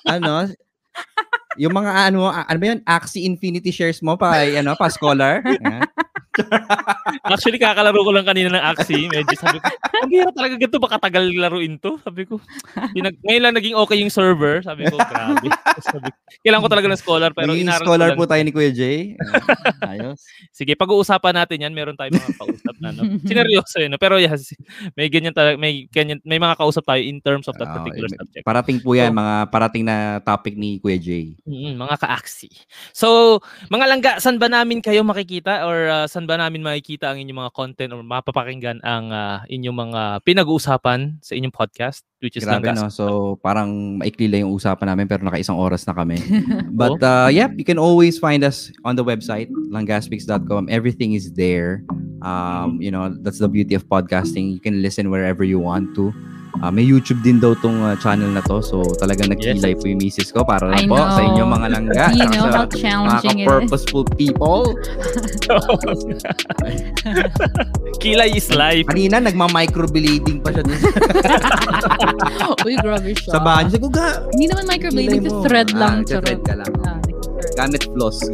[0.05, 0.45] ano,
[1.57, 5.41] yung mga ano, a- ano ba yun, Axie Infinity shares mo pa, ano, pa scholar.
[5.41, 5.89] Yan.
[7.23, 9.07] Actually, kakalaro ko lang kanina ng Axie.
[9.07, 11.97] Medyo sabi ko, ang hirap talaga ganito, baka tagal laruin to.
[12.01, 12.39] Sabi ko,
[12.91, 14.59] pinag, ngayon lang naging okay yung server.
[14.61, 15.47] Sabi ko, grabe.
[15.87, 16.09] Sabi,
[16.43, 19.13] kailangan ko talaga ng scholar, pero Naging scholar po tayo ni Kuya Jay.
[19.89, 20.25] Ayos.
[20.51, 21.73] Sige, pag-uusapan natin yan.
[21.73, 23.01] Meron tayong mga kausap na, no?
[23.23, 24.01] Sineryoso yun, no?
[24.01, 24.53] Pero yes,
[24.93, 28.09] may ganyan talaga, may, ganyan, may mga kausap tayo in terms of that Ah, particular
[28.09, 28.43] subject.
[28.43, 31.37] Parating po yan, So- mga parating na topic ni Kuya Jay.
[31.45, 32.49] Mm, mga ka-axi.
[32.91, 37.23] So, mga langga, saan ba namin kayo makikita or uh, saan ba namin makikita ang
[37.23, 42.43] inyong mga content or mapapakinggan ang uh, inyong mga pinag-uusapan sa inyong podcast which is
[42.43, 42.89] Grabe, no?
[42.89, 46.17] So, parang maikli lang yung usapan namin pero naka-isang oras na kami.
[46.79, 50.67] But, uh, yeah, you can always find us on the website, langgaspix.com.
[50.69, 51.85] Everything is there.
[52.25, 54.49] Um, you know, that's the beauty of podcasting.
[54.49, 56.09] You can listen wherever you want to.
[56.57, 58.59] Uh, may YouTube din daw tong uh, channel na to.
[58.59, 62.03] So, talagang nagkilay po yung misis ko para I lang po sa inyo mga langga.
[62.11, 63.47] you know sa how mga challenging it is.
[63.47, 64.75] purposeful people.
[67.97, 68.85] Kilay is life.
[68.85, 70.77] Kanina, nagma-microblading pa siya dun
[72.63, 73.31] Uy, grabe siya.
[73.31, 73.63] sa bahay.
[73.67, 75.93] Sabi ko, ga, Hindi naman microblading, kilay to mo." thread Ah, lang.
[76.03, 76.43] thread charot.
[76.43, 76.71] ka lang.
[76.83, 76.99] Ah,
[77.55, 78.17] gamit floss.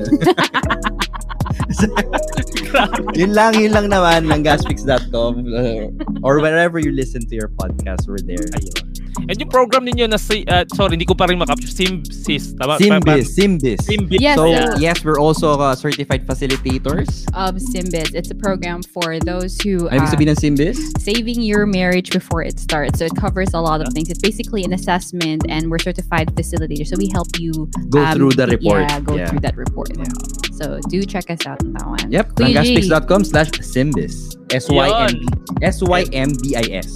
[3.14, 5.88] yun lang, yun lang naman ng gasfix.com uh,
[6.22, 8.45] or wherever you listen to your podcast, we're there.
[8.57, 8.92] Ayun.
[9.30, 11.70] And yung program ninyo na si, uh, sorry, hindi ko pa rin makapture.
[11.70, 12.57] Simsys.
[12.59, 12.78] Tama?
[12.78, 13.80] Simbis, Simbis.
[13.86, 14.20] Simbis.
[14.20, 17.24] Yes, So, uh, yes, we're also uh, certified facilitators.
[17.34, 18.14] of Simbis.
[18.14, 20.78] It's a program for those who Ano ibig uh, sabihin ng Simbis?
[20.99, 22.99] saving your marriage before it starts.
[22.99, 24.09] So it covers a lot of things.
[24.09, 26.88] It's basically an assessment, and we're certified facilitators.
[26.91, 27.51] So we help you
[27.89, 28.89] Go um, through the report.
[28.89, 29.28] Yeah, go Yeah.
[29.30, 29.89] through that report.
[29.95, 30.09] Yeah.
[30.53, 32.05] So do check us out on that one.
[32.11, 32.78] Yep, Kuya G.
[32.78, 34.38] langaspix.com slash Simbis.
[34.53, 35.26] S-Y-M-
[35.61, 36.89] S-Y-M-B-I-S.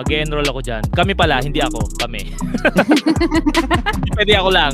[0.00, 0.82] Mag-enroll ako dyan.
[0.96, 1.84] Kami pala, hindi ako.
[2.00, 2.32] Kami.
[4.16, 4.72] Pwede ako lang.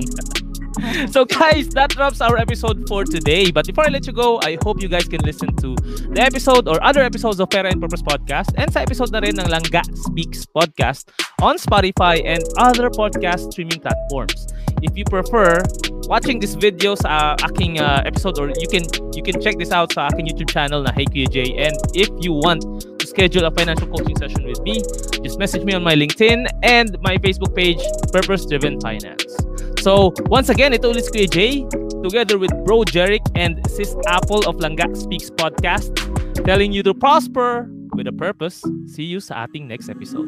[1.11, 3.51] So guys, that wraps our episode for today.
[3.51, 5.75] But before I let you go, I hope you guys can listen to
[6.15, 9.41] the episode or other episodes of Pera and Purpose Podcast and sa episode na rin
[9.41, 11.09] ng Langga Speaks Podcast
[11.41, 14.47] on Spotify and other podcast streaming platforms.
[14.83, 15.65] If you prefer
[16.07, 18.85] watching this video sa aking uh, episode or you can
[19.17, 22.13] you can check this out sa aking YouTube channel na Hey Kuya J and if
[22.21, 22.63] you want
[23.07, 24.83] schedule a financial coaching session with me,
[25.23, 27.79] just message me on my LinkedIn and my Facebook page
[28.13, 29.37] Purpose Driven Finance.
[29.81, 31.63] So, once again, ito ulit Kuya Jay,
[32.03, 35.95] together with Bro Jeric and Sis Apple of Langga Speaks Podcast,
[36.43, 38.67] telling you to prosper with a purpose.
[38.91, 40.27] See you sa ating next episode.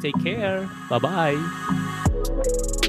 [0.00, 0.68] Take care.
[0.88, 2.82] Bye-bye.